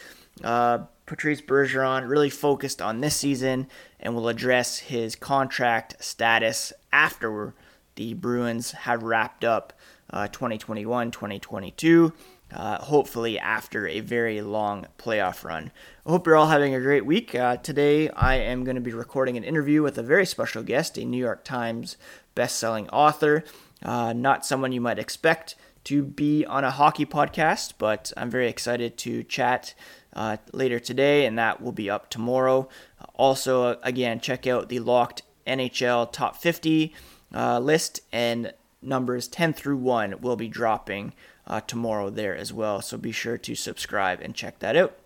uh, 0.42 0.78
Patrice 1.04 1.40
Bergeron 1.40 2.08
really 2.08 2.30
focused 2.30 2.80
on 2.80 3.00
this 3.00 3.16
season 3.16 3.68
and 4.00 4.14
will 4.14 4.28
address 4.28 4.78
his 4.78 5.14
contract 5.14 6.02
status 6.02 6.72
after 6.92 7.54
the 7.96 8.14
Bruins 8.14 8.72
have 8.72 9.02
wrapped 9.02 9.44
up 9.44 9.72
2021 10.12 11.08
uh, 11.08 11.10
2022 11.10 12.12
uh, 12.52 12.78
hopefully 12.78 13.38
after 13.38 13.86
a 13.86 14.00
very 14.00 14.40
long 14.40 14.86
playoff 14.98 15.44
run. 15.44 15.72
I 16.04 16.10
hope 16.10 16.26
you're 16.26 16.36
all 16.36 16.46
having 16.46 16.74
a 16.74 16.80
great 16.80 17.04
week. 17.04 17.34
Uh, 17.34 17.56
today, 17.56 18.08
I 18.10 18.36
am 18.36 18.64
going 18.64 18.76
to 18.76 18.80
be 18.80 18.92
recording 18.92 19.36
an 19.36 19.44
interview 19.44 19.82
with 19.82 19.98
a 19.98 20.02
very 20.02 20.26
special 20.26 20.62
guest, 20.62 20.96
a 20.96 21.04
New 21.04 21.18
York 21.18 21.44
Times 21.44 21.96
best-selling 22.34 22.88
author. 22.90 23.44
Uh, 23.82 24.12
not 24.12 24.46
someone 24.46 24.72
you 24.72 24.80
might 24.80 24.98
expect 24.98 25.56
to 25.84 26.02
be 26.02 26.44
on 26.44 26.64
a 26.64 26.70
hockey 26.70 27.06
podcast, 27.06 27.74
but 27.78 28.12
I'm 28.16 28.30
very 28.30 28.48
excited 28.48 28.96
to 28.98 29.22
chat 29.22 29.74
uh, 30.12 30.36
later 30.52 30.80
today, 30.80 31.26
and 31.26 31.38
that 31.38 31.60
will 31.60 31.72
be 31.72 31.90
up 31.90 32.10
tomorrow. 32.10 32.68
Also, 33.14 33.78
again, 33.82 34.18
check 34.18 34.46
out 34.46 34.68
the 34.68 34.80
locked 34.80 35.22
NHL 35.46 36.10
top 36.12 36.36
50 36.36 36.94
uh, 37.34 37.58
list, 37.60 38.00
and 38.12 38.52
numbers 38.86 39.28
10 39.28 39.52
through 39.52 39.76
1 39.76 40.20
will 40.20 40.36
be 40.36 40.48
dropping 40.48 41.12
uh, 41.46 41.60
tomorrow 41.60 42.10
there 42.10 42.36
as 42.36 42.52
well. 42.52 42.80
So 42.80 42.96
be 42.96 43.12
sure 43.12 43.38
to 43.38 43.54
subscribe 43.54 44.20
and 44.20 44.34
check 44.34 44.58
that 44.60 44.76
out. 44.76 44.96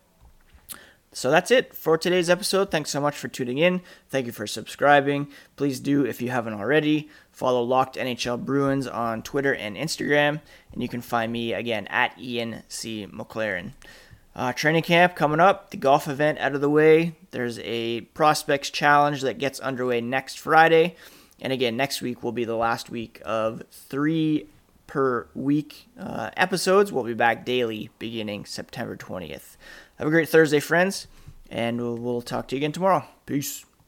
So 1.12 1.29
that's 1.29 1.51
it 1.51 1.75
for 1.75 1.99
today's 1.99 2.31
episode. 2.31 2.71
Thanks 2.71 2.90
so 2.90 3.01
much 3.01 3.16
for 3.16 3.27
tuning 3.27 3.59
in. 3.59 3.83
Thank 4.09 4.27
you 4.27 4.33
for 4.33 4.47
subscribing. 4.47 5.27
Please 5.57 5.81
do, 5.81 6.07
if 6.07 6.23
you 6.23 6.31
haven't 6.31 6.55
already, 6.55 7.09
follow 7.33 7.62
Locked 7.62 7.97
NHL 7.97 8.45
Bruins 8.45 8.87
on 8.87 9.23
Twitter 9.23 9.53
and 9.53 9.77
Instagram. 9.77 10.40
And 10.73 10.83
you 10.83 10.88
can 10.88 11.01
find 11.01 11.33
me 11.33 11.53
again 11.53 11.88
at 11.88 12.16
Ian 12.16 12.62
C. 12.69 13.09
McLaren. 13.12 13.73
Uh, 14.37 14.53
training 14.53 14.85
camp 14.85 15.16
coming 15.16 15.40
up, 15.40 15.71
the 15.71 15.77
golf 15.77 16.07
event 16.07 16.38
out 16.38 16.55
of 16.55 16.61
the 16.61 16.71
way. 16.71 17.16
There's 17.33 17.59
a 17.59 18.03
prospects 18.03 18.71
challenge 18.71 19.23
that 19.23 19.38
gets 19.38 19.59
underway 19.59 20.01
next 20.01 20.38
Friday. 20.38 20.95
And 21.40 21.53
again, 21.53 21.76
next 21.76 22.03
week 22.03 22.22
will 22.22 22.33
be 22.33 22.44
the 22.44 22.57
last 22.57 22.90
week 22.90 23.20
of 23.24 23.62
three 23.70 24.46
per 24.87 25.29
week 25.35 25.87
uh, 25.98 26.31
episodes. 26.37 26.92
We'll 26.92 27.05
be 27.05 27.14
back 27.14 27.44
daily 27.44 27.90
beginning 27.98 28.44
September 28.44 28.96
20th. 28.96 29.57
Have 29.96 30.09
a 30.09 30.11
great 30.11 30.29
Thursday, 30.29 30.61
friends, 30.61 31.07
and 31.48 31.81
we'll, 31.81 31.96
we'll 31.96 32.22
talk 32.22 32.48
to 32.48 32.57
you 32.57 32.59
again 32.59 32.72
tomorrow. 32.72 33.05
Peace. 33.26 33.64